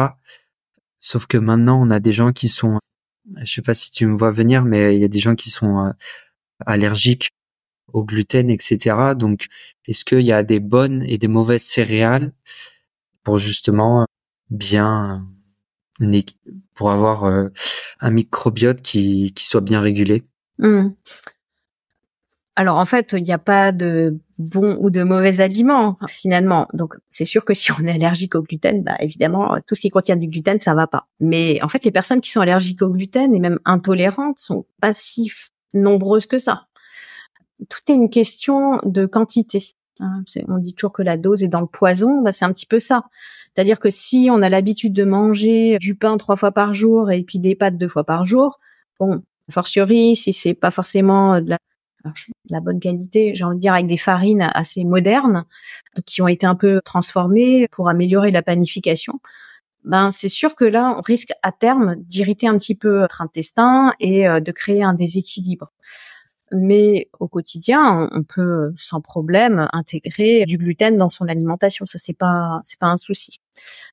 [1.00, 2.78] Sauf que maintenant, on a des gens qui sont,
[3.36, 5.50] je sais pas si tu me vois venir, mais il y a des gens qui
[5.50, 5.90] sont euh,
[6.66, 7.30] allergiques
[7.92, 9.14] au gluten, etc.
[9.16, 9.46] Donc,
[9.86, 12.32] est-ce qu'il y a des bonnes et des mauvaises céréales
[13.22, 14.06] pour justement
[14.50, 15.26] bien
[16.74, 17.48] pour avoir euh,
[18.00, 20.24] un microbiote qui, qui soit bien régulé?
[20.58, 20.88] Mmh.
[22.54, 26.68] Alors en fait, il n'y a pas de bons ou de mauvais aliments finalement.
[26.74, 29.88] Donc c'est sûr que si on est allergique au gluten, bah évidemment tout ce qui
[29.88, 31.08] contient du gluten ça va pas.
[31.20, 34.92] Mais en fait les personnes qui sont allergiques au gluten et même intolérantes sont pas
[34.92, 35.30] si
[35.72, 36.66] nombreuses que ça.
[37.68, 39.74] Tout est une question de quantité.
[40.00, 40.24] Hein.
[40.48, 42.80] on dit toujours que la dose est dans le poison, bah c'est un petit peu
[42.80, 43.04] ça.
[43.54, 47.22] C'est-à-dire que si on a l'habitude de manger du pain trois fois par jour et
[47.22, 48.58] puis des pâtes deux fois par jour,
[48.98, 51.58] bon, fortiori, si c'est pas forcément de la,
[52.60, 55.44] bonne qualité, j'ai envie de dire avec des farines assez modernes
[56.06, 59.20] qui ont été un peu transformées pour améliorer la panification,
[59.84, 63.92] ben c'est sûr que là on risque à terme d'irriter un petit peu notre intestin
[64.00, 65.72] et euh, de créer un déséquilibre
[66.52, 71.86] mais au quotidien, on peut sans problème intégrer du gluten dans son alimentation.
[71.86, 73.40] Ça c'est pas c'est pas un souci.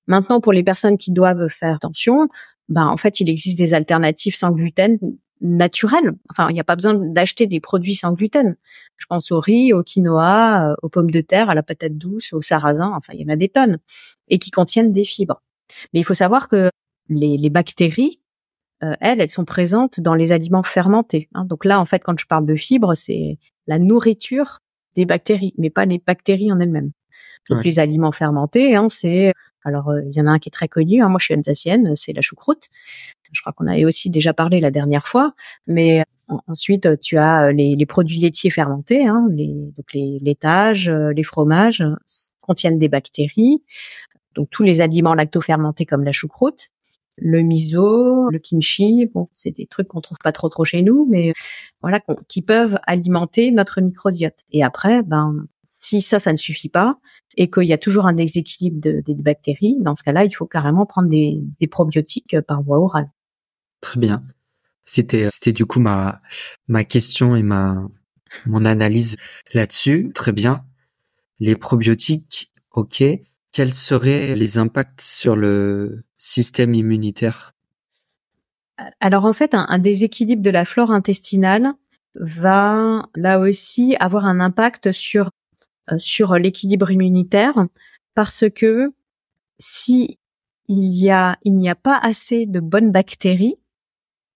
[0.08, 2.28] Maintenant, pour les personnes qui doivent faire attention,
[2.68, 4.98] ben en fait, il existe des alternatives sans gluten
[5.42, 6.14] naturelles.
[6.30, 8.56] Enfin, il n'y a pas besoin d'acheter des produits sans gluten.
[8.98, 12.34] Je pense au riz, au quinoa, euh, aux pommes de terre, à la patate douce,
[12.34, 12.92] au sarrasin.
[12.96, 13.80] Enfin, il y en a des tonnes
[14.28, 15.42] et qui contiennent des fibres.
[15.94, 16.70] Mais il faut savoir que
[17.10, 18.20] les, les bactéries
[18.84, 21.28] euh, elles, elles sont présentes dans les aliments fermentés.
[21.34, 21.46] Hein.
[21.46, 23.38] Donc là, en fait, quand je parle de fibres, c'est
[23.68, 24.60] la nourriture
[24.96, 26.92] des bactéries, mais pas les bactéries en elles-mêmes.
[27.50, 29.34] Donc les aliments fermentés, hein, c'est
[29.64, 31.02] alors euh, il y en a un qui est très connu.
[31.02, 32.70] Hein, moi, je suis alsacienne, c'est la choucroute.
[33.32, 35.34] Je crois qu'on avait aussi déjà parlé la dernière fois.
[35.68, 36.04] Mais
[36.48, 41.84] ensuite, tu as les, les produits laitiers fermentés, hein, les, donc les laitages, les fromages
[42.42, 43.62] contiennent des bactéries.
[44.36, 46.70] Donc tous les aliments lacto-fermentés comme la choucroute
[47.22, 51.08] le miso, le kimchi, bon, c'est des trucs qu'on trouve pas trop trop chez nous,
[51.10, 51.34] mais
[51.82, 54.44] voilà, qui peuvent alimenter notre microbiote.
[54.52, 57.00] Et après, ben, si ça, ça ne suffit pas,
[57.38, 60.86] et qu'il y a toujours un déséquilibre des bactéries, dans ce cas-là, il faut carrément
[60.86, 63.10] prendre des, probiotiques par voie orale.
[63.82, 64.24] Très bien.
[64.86, 66.22] C'était, c'était du coup ma,
[66.68, 67.88] ma question et ma,
[68.46, 69.18] mon analyse
[69.54, 70.12] là-dessus.
[70.16, 70.66] Très bien.
[71.40, 73.04] Les probiotiques, ok
[73.52, 77.56] quels seraient les impacts sur le système immunitaire
[79.00, 81.74] Alors en fait, un, déséquilibre de la flore intestinale
[82.16, 85.32] va là aussi avoir un impact sur
[85.92, 87.66] euh, sur l'équilibre immunitaire
[88.14, 88.92] parce que
[89.58, 90.20] si
[90.68, 93.56] il y a il n'y a pas assez de bonnes bactéries,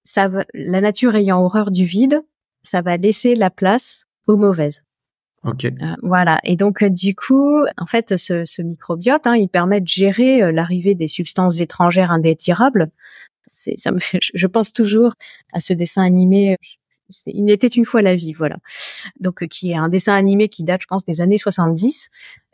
[0.03, 2.21] ça la nature ayant horreur du vide,
[2.63, 4.83] ça va laisser la place aux mauvaises.
[5.45, 6.39] Euh, voilà.
[6.43, 10.41] Et donc euh, du coup, en fait, ce, ce microbiote, hein, il permet de gérer
[10.41, 12.89] euh, l'arrivée des substances étrangères indésirables.
[13.45, 15.13] C'est, ça me fait, je pense toujours
[15.51, 16.57] à ce dessin animé.
[17.25, 18.57] Il était une fois la vie, voilà.
[19.19, 22.09] Donc qui est un dessin animé qui date, je pense, des années 70.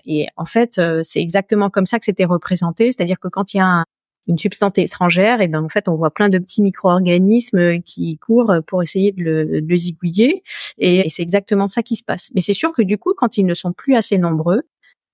[0.06, 3.60] Et en fait, c'est exactement comme ça que c'était représenté, c'est-à-dire que quand il y
[3.60, 3.86] a un,
[4.30, 8.54] une substance étrangère, et ben en fait on voit plein de petits micro-organismes qui courent
[8.68, 10.44] pour essayer de le, de zigouiller,
[10.78, 12.30] et, c'est exactement ça qui se passe.
[12.36, 14.62] Mais c'est sûr que du coup, quand ils ne sont plus assez nombreux,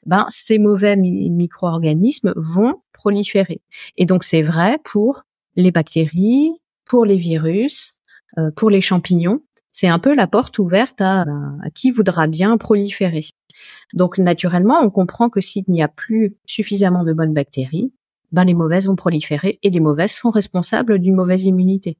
[0.05, 3.61] ben ces mauvais micro-organismes vont proliférer.
[3.97, 5.23] Et donc c'est vrai pour
[5.55, 6.51] les bactéries,
[6.85, 8.01] pour les virus,
[8.37, 9.41] euh, pour les champignons.
[9.71, 13.25] C'est un peu la porte ouverte à, à qui voudra bien proliférer.
[13.93, 17.91] Donc naturellement, on comprend que s'il n'y a plus suffisamment de bonnes bactéries,
[18.35, 21.97] ben les mauvaises vont proliférer et les mauvaises sont responsables d'une mauvaise immunité.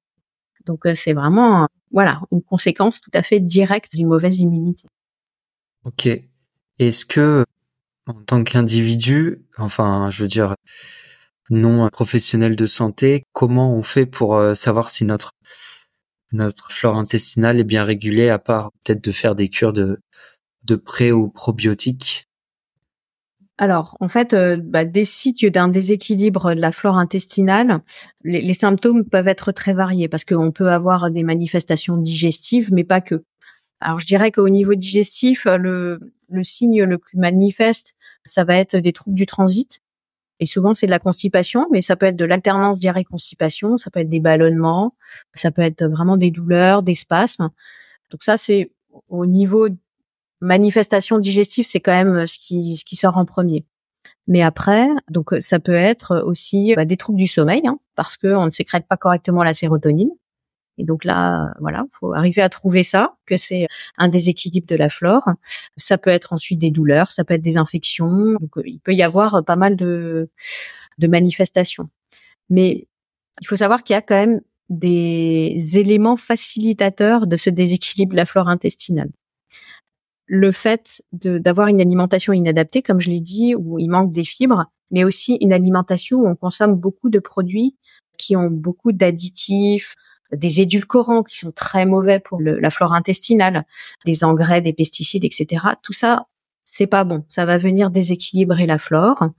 [0.65, 4.85] Donc euh, c'est vraiment voilà une conséquence tout à fait directe d'une mauvaise immunité.
[5.85, 6.09] Ok.
[6.77, 7.45] Est-ce que
[8.05, 10.55] en tant qu'individu, enfin je veux dire
[11.49, 15.31] non professionnel de santé, comment on fait pour euh, savoir si notre
[16.69, 19.99] flore intestinale est bien régulée, à part peut-être de faire des cures de
[20.63, 22.27] de pré ou probiotiques?
[23.57, 27.79] Alors, en fait, euh, bah, des sites d'un déséquilibre de la flore intestinale,
[28.23, 32.99] les, symptômes peuvent être très variés parce qu'on peut avoir des manifestations digestives, mais pas
[32.99, 33.23] que.
[33.79, 35.99] Alors, je dirais qu'au niveau digestif, le,
[36.29, 37.95] le signe le plus manifeste,
[38.25, 39.79] ça va être des troubles du transit.
[40.41, 44.01] Et souvent, c'est de la constipation, mais ça peut être de l'alternance diarrhée-constipation, ça peut
[44.01, 44.95] être des ballonnements,
[45.33, 47.51] ça peut être vraiment des douleurs, des spasmes.
[48.11, 48.71] Donc ça, c'est
[49.07, 49.69] au niveau
[50.45, 53.65] manifestation digestive, c'est quand même euh, ce qui, ce qui sort en premier.
[54.27, 58.17] Mais après, donc euh, ça peut être aussi bah, des troubles du sommeil, hein, parce
[58.17, 60.11] qu'on ne sécrète pas correctement la sérotonine.
[60.77, 63.67] Et donc là, voilà, faut arriver à trouver ça, que c'est
[63.97, 65.29] un déséquilibre de la flore.
[65.77, 68.33] Ça peut être ensuite des douleurs, ça peut être des infections.
[68.39, 70.29] Donc euh, il peut y avoir pas mal de,
[70.97, 71.89] de manifestations.
[72.49, 72.87] Mais
[73.41, 78.17] il faut savoir qu'il y a quand même des éléments facilitateurs de ce déséquilibre de
[78.17, 79.11] la flore intestinale
[80.27, 84.65] le fait d'avoir une alimentation inadaptée, comme je l'ai dit, où il manque des fibres,
[84.91, 87.75] mais aussi une alimentation où on consomme beaucoup de produits
[88.17, 89.95] qui ont beaucoup d'additifs,
[90.31, 93.65] des édulcorants qui sont très mauvais pour la flore intestinale,
[94.05, 95.65] des engrais, des pesticides, etc.
[95.83, 96.27] Tout ça,
[96.63, 97.23] c'est pas bon.
[97.27, 99.29] Ça va venir déséquilibrer la flore.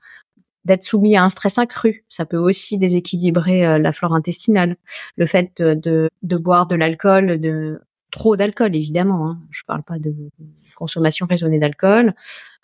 [0.64, 4.76] D'être soumis à un stress accru, ça peut aussi déséquilibrer euh, la flore intestinale.
[5.16, 7.80] Le fait de, de, de boire de l'alcool, de
[8.10, 9.28] trop d'alcool évidemment.
[9.28, 9.40] Hein.
[9.50, 10.14] Je parle pas de
[10.74, 12.14] consommation raisonnée d'alcool.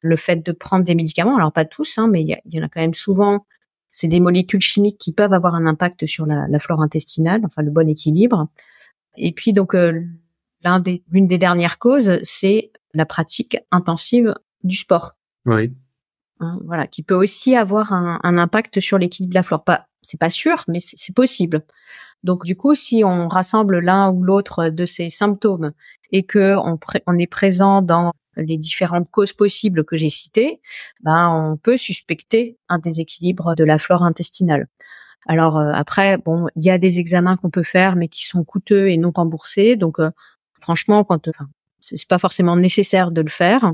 [0.00, 2.68] Le fait de prendre des médicaments, alors pas tous, hein, mais il y, en a
[2.68, 3.46] quand même souvent.
[3.88, 7.70] C'est des molécules chimiques qui peuvent avoir un impact sur la, flore intestinale, enfin le
[7.70, 8.48] bon équilibre.
[9.16, 10.02] Et puis donc euh,
[10.64, 14.34] l'un des, l'une des dernières causes, c'est la pratique intensive
[14.64, 15.12] du sport.
[15.44, 15.72] Oui.
[16.40, 19.62] Hein, voilà, qui peut aussi avoir un, un impact sur l'équilibre de la flore.
[19.62, 21.62] Pas, c'est pas sûr, mais c'est possible.
[22.24, 25.72] Donc du coup, si on rassemble l'un ou l'autre de ces symptômes
[26.12, 30.60] et que on, est présent dans les différentes causes possibles que j'ai citées,
[31.02, 34.68] ben on peut suspecter un déséquilibre de la flore intestinale.
[35.26, 38.44] Alors euh, après, bon, il y a des examens qu'on peut faire, mais qui sont
[38.44, 39.76] coûteux et non remboursés.
[39.76, 40.10] Donc euh,
[40.60, 41.48] franchement, quand, enfin,
[41.80, 43.72] c'est pas forcément nécessaire de le faire.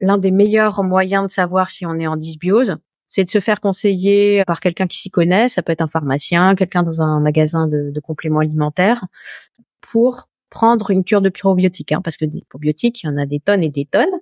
[0.00, 2.76] L'un des meilleurs moyens de savoir si on est en dysbiose,
[3.08, 5.48] c'est de se faire conseiller par quelqu'un qui s'y connaît.
[5.48, 9.06] Ça peut être un pharmacien, quelqu'un dans un magasin de, compléments alimentaires,
[9.80, 11.92] pour prendre une cure de probiotiques.
[11.92, 14.20] Hein, parce que des probiotiques, il y en a des tonnes et des tonnes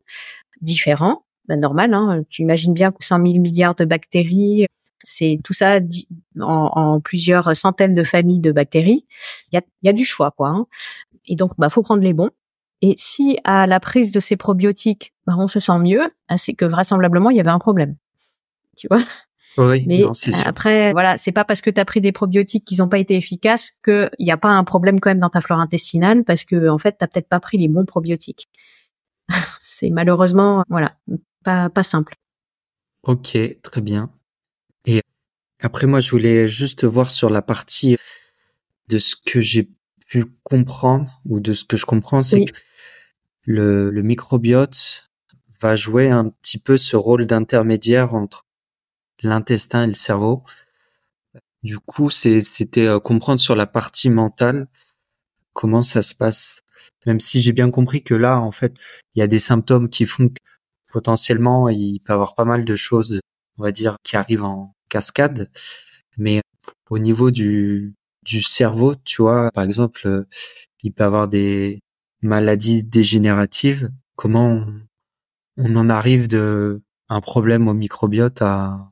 [0.61, 1.25] différents.
[1.49, 4.67] Ben, normal, hein, tu imagines bien que 100 000 milliards de bactéries,
[5.03, 5.81] c'est tout ça
[6.41, 9.07] en, plusieurs centaines de familles de bactéries.
[9.53, 10.49] Il y a, du choix, quoi.
[10.49, 10.67] Hein.
[11.29, 12.31] Et donc, bah, faut prendre les bons.
[12.83, 16.55] Et si à la prise de ces probiotiques, bah, on se sent mieux, bah, c'est
[16.55, 17.97] que vraisemblablement il y avait un problème
[18.77, 19.01] tu vois.
[19.59, 20.05] Oui, mais
[20.45, 23.17] après, voilà, c'est pas parce que tu as pris des probiotiques qui n'ont pas été
[23.17, 26.69] efficaces qu'il n'y a pas un problème quand même dans ta flore intestinale parce que
[26.69, 28.49] en fait, t'as peut-être pas pris les bons probiotiques.
[29.63, 30.97] c'est malheureusement, voilà,
[31.43, 32.15] pas pas simple.
[33.03, 34.11] Ok, très bien.
[34.85, 35.01] Et
[35.61, 37.97] après, moi, je voulais juste voir sur la partie
[38.89, 39.71] de ce que j'ai
[40.09, 42.53] pu comprendre ou de ce que je comprends, c'est que
[43.43, 45.11] le, le microbiote
[45.61, 48.46] va jouer un petit peu ce rôle d'intermédiaire entre
[49.27, 50.43] l'intestin et le cerveau.
[51.63, 54.69] Du coup, c'était comprendre sur la partie mentale
[55.53, 56.63] comment ça se passe.
[57.07, 58.79] Même si j'ai bien compris que là, en fait,
[59.15, 60.41] il y a des symptômes qui font que
[60.93, 63.21] potentiellement il peut y avoir pas mal de choses,
[63.59, 65.51] on va dire, qui arrivent en cascade.
[66.19, 66.41] Mais
[66.91, 70.27] au niveau du, du cerveau, tu vois, par exemple,
[70.83, 71.81] il peut y avoir des
[72.23, 73.91] maladies dégénératives.
[74.17, 74.67] Comment
[75.57, 78.91] on, en arrive de un problème au microbiote à,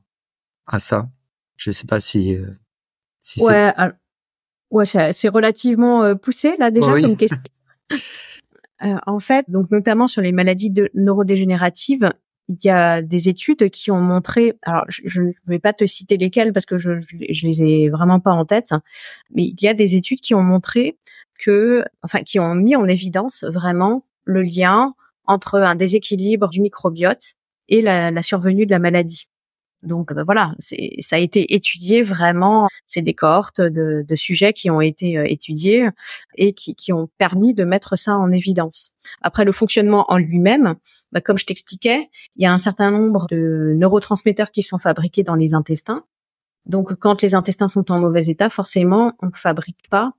[0.67, 1.09] à ça?
[1.57, 2.47] Je sais pas si, euh,
[3.21, 3.73] si ouais,
[4.71, 7.39] ouais, c'est relativement euh, poussé là déjà comme question.
[8.83, 12.11] Euh, en fait, donc notamment sur les maladies de neurodégénératives,
[12.49, 16.17] il y a des études qui ont montré, alors je ne vais pas te citer
[16.17, 18.71] lesquelles parce que je, je, les ai vraiment pas en tête,
[19.33, 20.97] mais il y a des études qui ont montré
[21.39, 24.93] que, enfin, qui ont mis en évidence vraiment le lien
[25.25, 27.35] entre un déséquilibre du microbiote
[27.69, 29.29] et la, la survenue de la maladie.
[29.85, 32.67] Donc ben voilà, ça a été étudié vraiment.
[32.85, 35.87] C'est des cohortes de, de, sujets qui ont été euh, étudiés
[36.35, 38.91] et qui, qui, ont permis de mettre ça en évidence.
[39.21, 40.75] Après le fonctionnement en lui-même,
[41.11, 45.23] ben, comme je t'expliquais, il y a un certain nombre de neurotransmetteurs qui sont fabriqués
[45.23, 46.03] dans les intestins.
[46.65, 50.13] Donc quand les intestins sont en mauvais état, forcément, on ne fabrique pas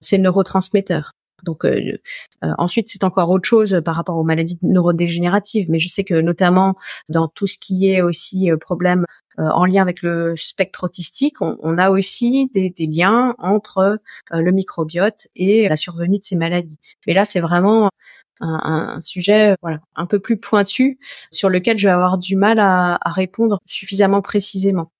[0.00, 1.12] ces neurotransmetteurs.
[1.44, 1.98] Donc euh,
[2.44, 6.14] euh, ensuite, c'est encore autre chose par rapport aux maladies neurodégénératives, mais je sais que
[6.20, 6.74] notamment
[7.08, 9.04] dans tout ce qui est aussi euh, problème
[9.38, 13.98] en lien avec le spectre autistique, on, a aussi des, liens entre
[14.30, 16.78] le microbiote et la survenue de ces maladies.
[17.06, 17.88] Mais là, c'est vraiment
[18.40, 20.98] un, sujet voilà un peu plus pointu
[21.30, 24.92] sur lequel je vais avoir du mal à répondre suffisamment précisément.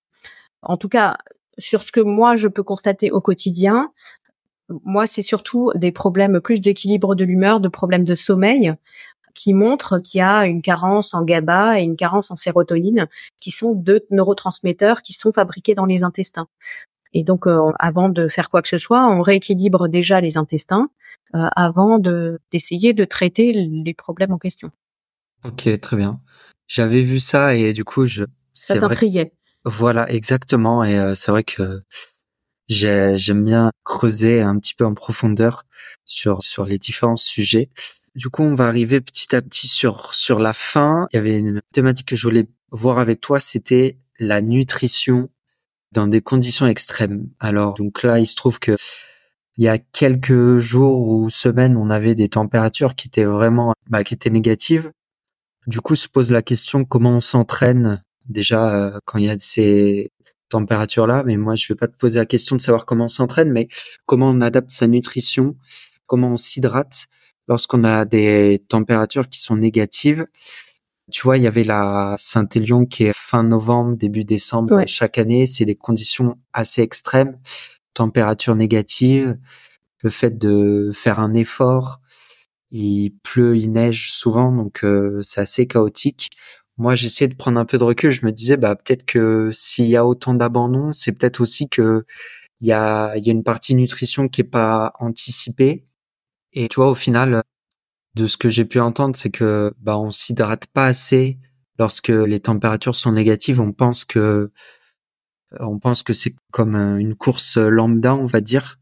[0.63, 1.19] En tout cas,
[1.61, 3.93] sur ce que moi je peux constater au quotidien,
[4.85, 8.75] moi, c'est surtout des problèmes plus d'équilibre de l'humeur, de problèmes de sommeil
[9.35, 13.07] qui montrent qu'il y a une carence en GABA et une carence en sérotonine,
[13.39, 16.49] qui sont deux neurotransmetteurs qui sont fabriqués dans les intestins.
[17.13, 20.91] Et donc, euh, avant de faire quoi que ce soit, on rééquilibre déjà les intestins
[21.35, 24.71] euh, avant de d'essayer de traiter les problèmes en question.
[25.45, 26.21] Ok, très bien.
[26.69, 28.25] J'avais vu ça et du coup, je.
[28.55, 29.33] Ça t'intriguait.
[29.65, 30.85] Voilà, exactement.
[30.85, 31.83] Et euh, c'est vrai que
[32.71, 35.65] j'aime bien creuser un petit peu en profondeur
[36.05, 37.71] sur sur les différents sujets.
[38.15, 41.07] Du coup, on va arriver petit à petit sur sur la fin.
[41.13, 45.31] Il y avait une thématique que je voulais voir avec toi, c'était la nutrition
[45.93, 47.29] dans des conditions extrêmes.
[47.41, 48.77] Alors donc là, il se trouve que
[49.57, 54.05] il y a quelques jours ou semaines, on avait des températures qui étaient vraiment bah,
[54.05, 54.93] qui étaient négatives.
[55.67, 58.03] Du coup, se pose la question comment on s'entraîne?
[58.29, 60.13] Déjà euh, quand il y a ces
[60.51, 63.51] température-là, mais moi, je vais pas te poser la question de savoir comment on s'entraîne,
[63.51, 63.69] mais
[64.07, 65.57] comment on adapte sa nutrition,
[66.07, 67.07] comment on s'hydrate
[67.49, 70.27] lorsqu'on a des températures qui sont négatives.
[71.11, 75.47] Tu vois, il y avait la Saint-Élion qui est fin novembre, début décembre chaque année.
[75.47, 77.39] C'est des conditions assez extrêmes,
[77.95, 79.37] température négative,
[80.03, 82.01] le fait de faire un effort.
[82.71, 86.31] Il pleut, il neige souvent, donc euh, c'est assez chaotique
[86.81, 88.11] moi j'essayais de prendre un peu de recul.
[88.13, 92.07] Je me disais bah peut-être que s'il y a autant d'abandon, c'est peut-être aussi que
[92.61, 95.87] il y a y a une partie nutrition qui est pas anticipée.
[96.55, 97.43] Et tu vois au final
[98.17, 101.39] de ce que j'ai pu entendre, c'est que bah on s'hydrate pas assez
[101.79, 103.61] lorsque les températures sont négatives.
[103.61, 104.53] On pense que
[105.61, 108.79] on pense que c'est comme une course lambda, on va dire.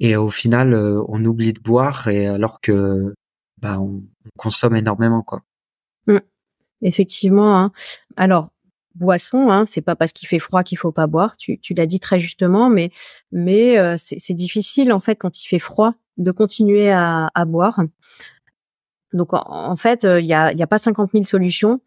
[0.00, 0.74] Et au final,
[1.08, 3.14] on oublie de boire et alors que
[3.58, 4.04] bah on,
[4.36, 5.42] consomme énormément quoi.
[6.82, 7.58] Effectivement.
[7.58, 7.72] Hein.
[8.16, 8.50] Alors,
[8.94, 11.36] boisson, hein, c'est pas parce qu'il fait froid qu'il faut pas boire.
[11.36, 15.94] Tu, l'as dit très justement, mais euh, c'est difficile en fait quand il fait froid
[16.16, 17.80] de continuer à, boire.
[19.12, 21.80] Donc en, fait, euh, il y a, y a pas 50 000 solutions.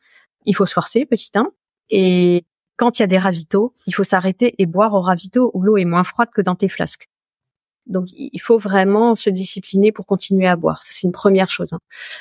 [0.46, 1.52] Il faut se forcer, petit un.
[1.90, 2.46] Et
[2.78, 5.78] quand il y a des ravitaux, il faut s'arrêter et boire au ravito où l'eau
[5.78, 7.09] est moins froide que dans tes flasques.
[7.90, 10.84] Donc, il faut vraiment se discipliner pour continuer à boire.
[10.84, 11.74] Ça, c'est une première chose.
[11.74, 11.80] Hein.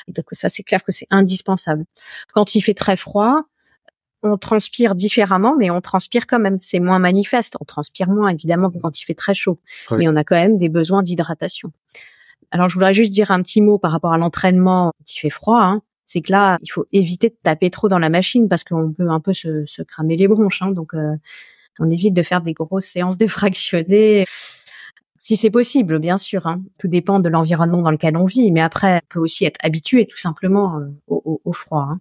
[0.08, 1.84] Donc, ça, c'est clair que c'est indispensable.
[2.32, 3.42] Quand il fait très froid,
[4.22, 6.56] on transpire différemment, mais on transpire quand même.
[6.60, 7.56] C'est moins manifeste.
[7.60, 9.60] On transpire moins, évidemment, que quand il fait très chaud.
[9.90, 11.70] Mais on a quand même des besoins d'hydratation.
[12.50, 15.30] Alors, je voudrais juste dire un petit mot par rapport à l'entraînement quand il fait
[15.30, 15.60] froid.
[15.60, 15.82] Hein.
[16.06, 19.10] C'est que là, il faut éviter de taper trop dans la machine parce qu'on peut
[19.10, 20.62] un peu se, se cramer les bronches.
[20.62, 20.70] Hein.
[20.70, 21.14] Donc, euh,
[21.78, 24.24] on évite de faire des grosses séances de fractionnés
[25.28, 26.46] si c'est possible, bien sûr.
[26.46, 26.62] Hein.
[26.78, 30.06] Tout dépend de l'environnement dans lequel on vit, mais après, on peut aussi être habitué
[30.06, 31.86] tout simplement euh, au, froid.
[31.90, 32.00] Hein.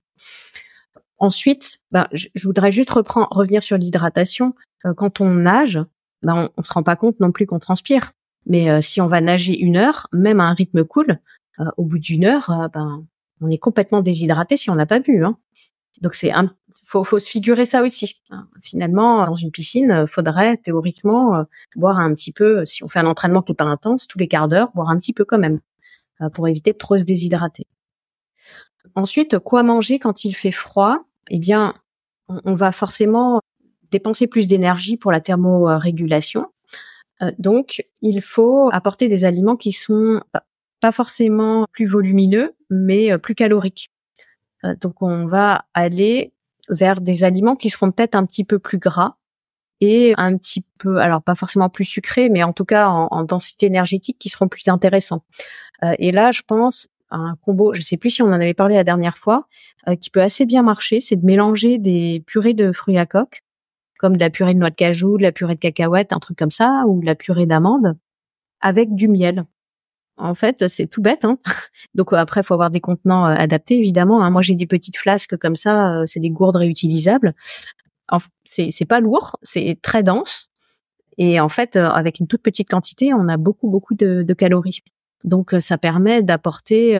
[1.17, 4.55] Ensuite, ben, je, voudrais juste reprendre, revenir sur l'hydratation.
[4.86, 5.78] Euh, quand on nage,
[6.23, 8.13] ben, on, on se rend pas compte non plus qu'on transpire.
[8.45, 11.19] Mais euh, si on va nager une heure, même à un rythme cool,
[11.75, 13.03] au bout d'une heure, ben,
[13.41, 15.25] on est complètement déshydraté si on n'a pas bu.
[15.25, 15.38] Hein.
[16.01, 16.32] Donc c'est
[16.88, 18.21] faut, faut se figurer ça aussi.
[18.61, 23.41] Finalement, dans une piscine, faudrait théoriquement boire un petit peu, si on fait un entraînement
[23.41, 25.59] qui est pas intense, tous les quarts d'heure, boire un petit peu quand même,
[26.33, 27.67] pour éviter de trop se déshydrater.
[28.95, 30.99] Ensuite, quoi manger quand il fait froid?
[31.29, 31.73] Eh bien,
[32.29, 33.41] on va forcément
[33.91, 36.47] dépenser plus d'énergie pour la thermorégulation.
[37.21, 40.21] Euh, donc, il faut apporter des aliments qui sont
[40.81, 43.89] pas forcément plus volumineux, mais euh, plus caloriques.
[44.63, 46.33] Euh, donc, on va aller
[46.70, 49.15] vers des aliments qui seront peut-être un petit peu plus gras
[49.80, 53.68] et un petit peu, alors pas forcément plus sucrés, mais en tout cas en, densité
[53.68, 55.24] énergétique qui seront plus intéressants.
[55.99, 58.76] et là, je pense à un combo, je sais plus si on en avait parlé
[58.76, 59.47] la dernière fois,
[60.01, 63.43] qui peut assez bien marcher, c'est de mélanger des purées de fruits à coque
[63.97, 66.38] comme de la purée de noix de cajou, de la purée de cacahuètes, un truc
[66.38, 67.97] comme ça, ou de la purée d'amande,
[68.61, 69.45] avec du miel.
[70.18, 71.26] En fait, c'est tout bête.
[71.26, 71.38] Hein
[71.95, 74.24] Donc euh, après, faut avoir des contenants euh, adaptés, évidemment.
[74.24, 74.32] Hein.
[74.32, 77.34] Moi, j'ai des petites flasques comme ça, euh, c'est des gourdes réutilisables.
[78.45, 80.49] C'est pas lourd, c'est très dense.
[81.18, 84.80] Et en fait, avec une toute petite quantité, on a beaucoup beaucoup de calories.
[85.26, 86.99] Donc ça permet d'apporter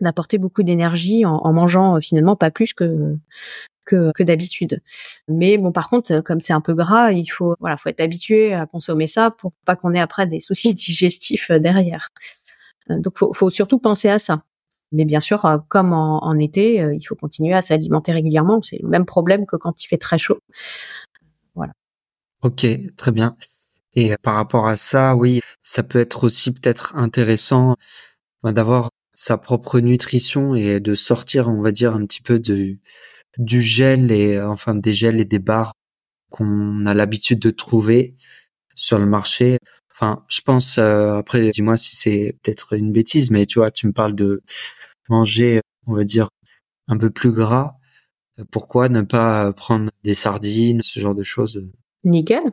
[0.00, 3.18] d'apporter beaucoup d'énergie en, en, mangeant finalement pas plus que
[3.88, 4.82] que, d'habitude.
[5.28, 8.54] Mais bon, par contre, comme c'est un peu gras, il faut voilà, faut être habitué
[8.54, 12.10] à consommer ça pour pas qu'on ait après des soucis digestifs euh, derrière.
[12.90, 14.42] Euh, donc, faut, faut surtout penser à ça.
[14.92, 18.62] Mais bien sûr, euh, comme en, été, il faut continuer à s'alimenter régulièrement.
[18.62, 20.38] C'est le même problème que quand il fait très chaud.
[21.54, 21.72] Voilà.
[22.42, 23.36] Ok, très bien.
[23.94, 27.76] Et par rapport à ça, oui, ça peut être aussi peut-être intéressant
[28.42, 32.80] bah, d'avoir sa propre nutrition et de sortir, on va dire, un petit peu du
[33.60, 35.72] gel et enfin des gels et des barres
[36.30, 38.14] qu'on a l'habitude de trouver
[38.76, 39.58] sur le marché.
[39.92, 43.88] Enfin, je pense euh, après dis-moi si c'est peut-être une bêtise mais tu vois, tu
[43.88, 44.40] me parles de
[45.08, 46.28] manger on va dire
[46.86, 47.74] un peu plus gras.
[48.52, 51.68] Pourquoi ne pas prendre des sardines, ce genre de choses?
[52.04, 52.52] Nickel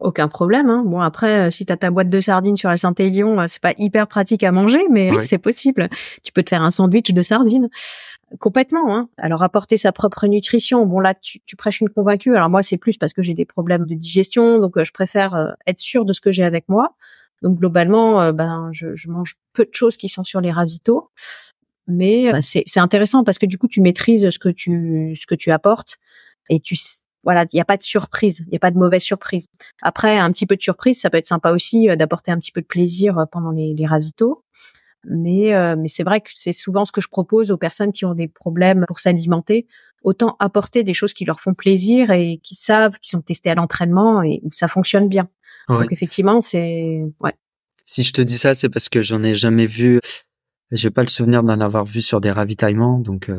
[0.00, 0.70] aucun problème.
[0.70, 0.82] Hein.
[0.84, 3.74] Bon après, euh, si t'as ta boîte de sardines sur la Saint-Élion, euh, c'est pas
[3.78, 5.88] hyper pratique à manger, mais c'est possible.
[6.22, 7.68] Tu peux te faire un sandwich de sardines
[8.38, 8.94] complètement.
[8.94, 9.08] Hein.
[9.18, 10.86] Alors apporter sa propre nutrition.
[10.86, 12.34] Bon là, tu, prêches une convaincue.
[12.34, 15.54] Alors moi, c'est plus parce que j'ai des problèmes de digestion, donc euh, je préfère
[15.66, 16.94] être sûr de ce que j'ai avec moi.
[17.42, 21.10] Donc globalement, ben je, je, mange peu de choses qui sont sur les ravitaux,
[21.86, 25.50] mais c'est intéressant parce que du coup, tu maîtrises ce que tu ce que tu
[25.50, 25.96] apportes
[26.50, 26.76] et tu
[27.22, 29.46] voilà, il n'y a pas de surprise, il n'y a pas de mauvaise surprise.
[29.82, 32.52] Après, un petit peu de surprise, ça peut être sympa aussi euh, d'apporter un petit
[32.52, 34.44] peu de plaisir euh, pendant les, les ravitaux.
[35.04, 38.04] Mais, euh, mais c'est vrai que c'est souvent ce que je propose aux personnes qui
[38.04, 39.66] ont des problèmes pour s'alimenter.
[40.02, 43.54] Autant apporter des choses qui leur font plaisir et qui savent, qui sont testées à
[43.54, 45.28] l'entraînement et où ça fonctionne bien.
[45.68, 47.34] Donc effectivement, c'est ouais.
[47.84, 50.00] Si je te dis ça, c'est parce que j'en ai jamais vu.
[50.72, 53.30] J'ai pas le souvenir d'en avoir vu sur des ravitaillements, donc.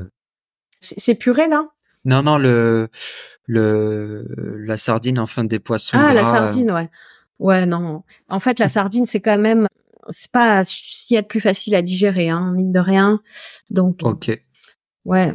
[0.79, 1.67] C'est puré là?
[2.05, 2.89] Non, non, le,
[3.45, 4.25] le,
[4.65, 5.97] la sardine, enfin, des poissons.
[5.99, 6.89] Ah, la sardine, ouais.
[7.39, 8.03] Ouais, non.
[8.29, 9.67] En fait, la sardine, c'est quand même,
[10.09, 13.21] c'est pas si être plus facile à digérer, hein, mine de rien.
[13.69, 13.99] Donc.
[14.03, 14.31] Ok.
[15.05, 15.33] Ouais.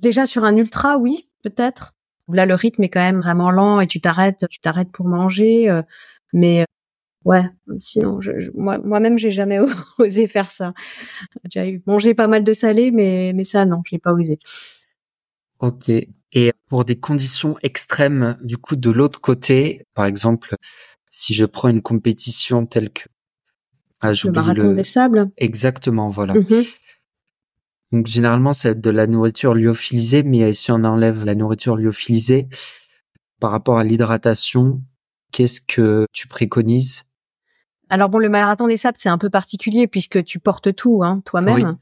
[0.00, 1.94] déjà sur un ultra, oui, peut-être.
[2.28, 5.68] Là, le rythme est quand même vraiment lent et tu t'arrêtes, tu t'arrêtes pour manger.
[5.68, 5.82] Euh,
[6.32, 6.64] mais
[7.24, 7.44] ouais,
[7.80, 9.58] sinon, je, moi-même, j'ai jamais
[9.98, 10.72] osé faire ça.
[11.50, 14.38] J'ai mangé pas mal de salé, mais mais ça, non, j'ai pas osé.
[15.62, 15.88] Ok.
[15.88, 20.56] Et pour des conditions extrêmes, du coup, de l'autre côté, par exemple,
[21.08, 23.04] si je prends une compétition telle que
[24.00, 25.30] ah, le marathon des sables.
[25.36, 26.34] Exactement, voilà.
[26.34, 26.64] Mhm.
[27.92, 32.48] Donc généralement, c'est de la nourriture lyophilisée, mais si on enlève la nourriture lyophilisée,
[33.38, 34.82] par rapport à l'hydratation,
[35.30, 37.02] qu'est-ce que tu préconises?
[37.92, 41.20] Alors bon, le marathon des sables, c'est un peu particulier puisque tu portes tout hein,
[41.26, 41.76] toi-même.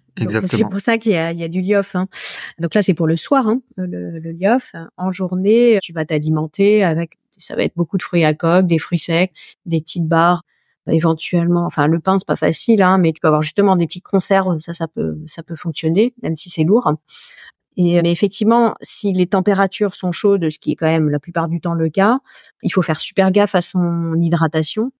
[0.44, 1.94] C'est pour ça qu'il y a, du liof.
[1.94, 2.08] Hein.
[2.58, 4.74] Donc là, c'est pour le soir, hein, le, le liof.
[4.96, 8.80] En journée, tu vas t'alimenter avec, ça va être beaucoup de fruits à coque, des
[8.80, 9.30] fruits secs,
[9.66, 10.42] des petites barres,
[10.88, 11.64] éventuellement.
[11.64, 14.58] Enfin, le pain, c'est pas facile, hein, mais tu peux avoir justement des petites conserves.
[14.58, 16.92] Ça, ça peut, ça peut fonctionner, même si c'est lourd.
[17.76, 21.48] Et mais effectivement, si les températures sont chaudes, ce qui est quand même la plupart
[21.48, 22.18] du temps le cas,
[22.64, 24.90] il faut faire super gaffe à son hydratation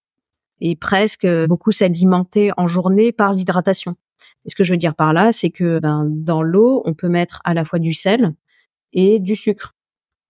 [0.61, 3.95] et presque beaucoup s'alimenter en journée par l'hydratation.
[4.45, 7.09] Et ce que je veux dire par là, c'est que ben, dans l'eau, on peut
[7.09, 8.33] mettre à la fois du sel
[8.93, 9.75] et du sucre.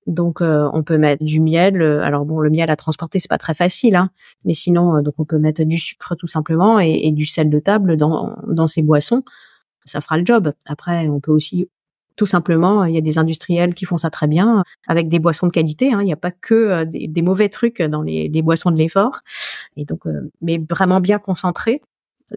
[0.08, 1.82] Donc euh, on peut mettre du miel.
[1.82, 4.10] Euh, alors bon, le miel à transporter c'est pas très facile, hein,
[4.46, 7.52] mais sinon euh, donc on peut mettre du sucre tout simplement et, et, du sel
[7.52, 9.24] de table dans dans ces boissons.
[9.86, 10.54] Ça fera le job.
[10.66, 11.70] Après, on peut aussi
[12.22, 15.48] tout simplement, il y a des industriels qui font ça très bien avec des boissons
[15.48, 15.92] de qualité.
[15.92, 16.04] Hein.
[16.04, 19.22] Il n'y a pas que des, des, mauvais trucs dans les, boissons de l'effort.
[19.76, 20.02] Et donc,
[20.40, 21.82] mais vraiment bien concentré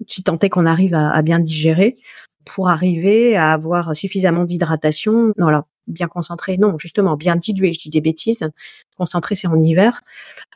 [0.09, 1.99] si tant est qu'on arrive à, bien digérer
[2.47, 5.35] pour arriver à avoir suffisamment d'hydratation.
[5.37, 6.57] Voilà, bien concentré.
[6.57, 7.75] Non, justement, bien dilué.
[7.75, 8.49] Je dis des bêtises.
[8.97, 10.01] Concentré, c'est en hiver.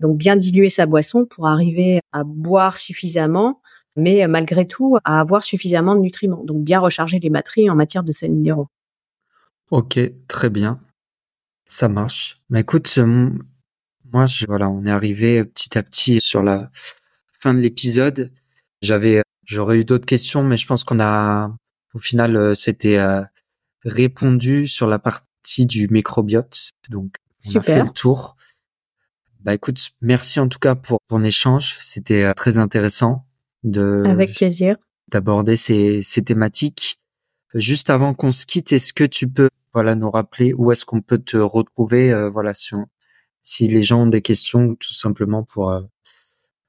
[0.01, 3.61] Donc, bien diluer sa boisson pour arriver à boire suffisamment,
[3.95, 6.45] mais malgré tout, à avoir suffisamment de nutriments.
[6.45, 8.69] Donc, bien recharger les batteries en matière de sels minéraux.
[9.71, 10.81] Ok, très bien.
[11.67, 12.41] Ça marche.
[12.49, 13.31] Mais écoute, euh,
[14.13, 16.71] moi, je, voilà, on est arrivé petit à petit sur la
[17.33, 18.33] fin de l'épisode.
[18.81, 21.55] J'avais, j'aurais eu d'autres questions, mais je pense qu'on a,
[21.93, 23.23] au final, euh, c'était euh,
[23.85, 26.71] répondu sur la partie du microbiote.
[26.89, 27.17] Donc,
[27.47, 28.37] on a fait le tour.
[29.41, 31.77] Bah écoute, merci en tout cas pour ton échange.
[31.81, 33.25] C'était très intéressant
[33.63, 34.77] de avec plaisir
[35.09, 37.01] d'aborder ces, ces thématiques.
[37.55, 41.01] Juste avant qu'on se quitte, est-ce que tu peux voilà nous rappeler où est-ce qu'on
[41.01, 42.75] peut te retrouver euh, voilà si,
[43.43, 45.83] si, les gens ont des questions tout simplement pour euh,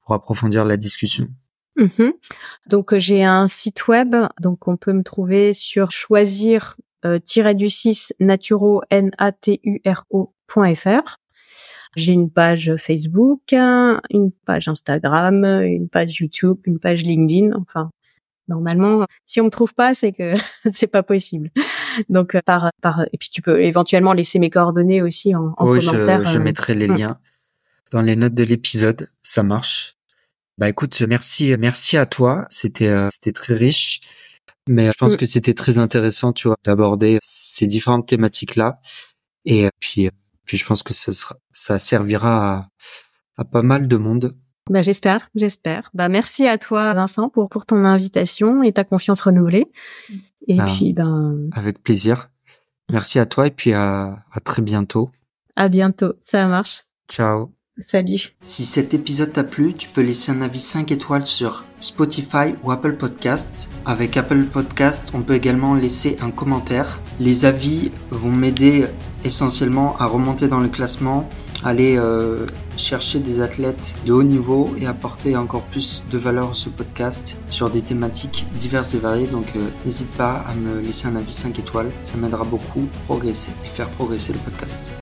[0.02, 1.28] pour approfondir la discussion.
[1.76, 2.10] Mmh
[2.66, 7.18] donc j'ai un site web donc on peut me trouver sur choisir euh,
[7.54, 11.16] du 6 naturo n a t u r o.fr.
[11.96, 17.52] J'ai une page Facebook, une page Instagram, une page YouTube, une page LinkedIn.
[17.56, 17.90] Enfin,
[18.50, 20.34] Normalement, si on me trouve pas, c'est que
[20.72, 21.50] c'est pas possible.
[22.08, 25.70] Donc euh, par par et puis tu peux éventuellement laisser mes coordonnées aussi en, en
[25.70, 26.24] oui, commentaire.
[26.24, 26.96] Je, je euh, mettrai les mm.
[26.96, 27.18] liens
[27.92, 29.08] dans les notes de l'épisode.
[29.22, 29.96] Ça marche.
[30.58, 32.44] Bah écoute, merci merci à toi.
[32.50, 34.00] C'était euh, c'était très riche,
[34.68, 35.18] mais je pense mm.
[35.18, 38.80] que c'était très intéressant, tu vois, d'aborder ces différentes thématiques là.
[39.44, 40.10] Et puis
[40.44, 42.68] puis je pense que ça sera ça servira à,
[43.36, 44.34] à pas mal de monde
[44.70, 45.90] bah, j'espère, j'espère.
[45.92, 49.66] Bah, merci à toi, Vincent, pour, pour ton invitation et ta confiance renouvelée.
[50.46, 51.48] Et bah, puis, ben.
[51.52, 52.30] Avec plaisir.
[52.90, 55.10] Merci à toi et puis à, à très bientôt.
[55.56, 56.14] À bientôt.
[56.20, 56.84] Ça marche.
[57.10, 57.52] Ciao.
[57.80, 58.36] Salut.
[58.42, 62.70] Si cet épisode t'a plu, tu peux laisser un avis 5 étoiles sur Spotify ou
[62.70, 63.70] Apple Podcast.
[63.86, 67.00] Avec Apple Podcast, on peut également laisser un commentaire.
[67.20, 68.86] Les avis vont m'aider
[69.24, 71.28] essentiellement à remonter dans le classement,
[71.64, 72.46] aller euh,
[72.76, 77.36] chercher des athlètes de haut niveau et apporter encore plus de valeur à ce podcast
[77.48, 79.26] sur des thématiques diverses et variées.
[79.26, 83.04] Donc euh, n'hésite pas à me laisser un avis 5 étoiles, ça m'aidera beaucoup à
[83.06, 84.94] progresser et faire progresser le podcast.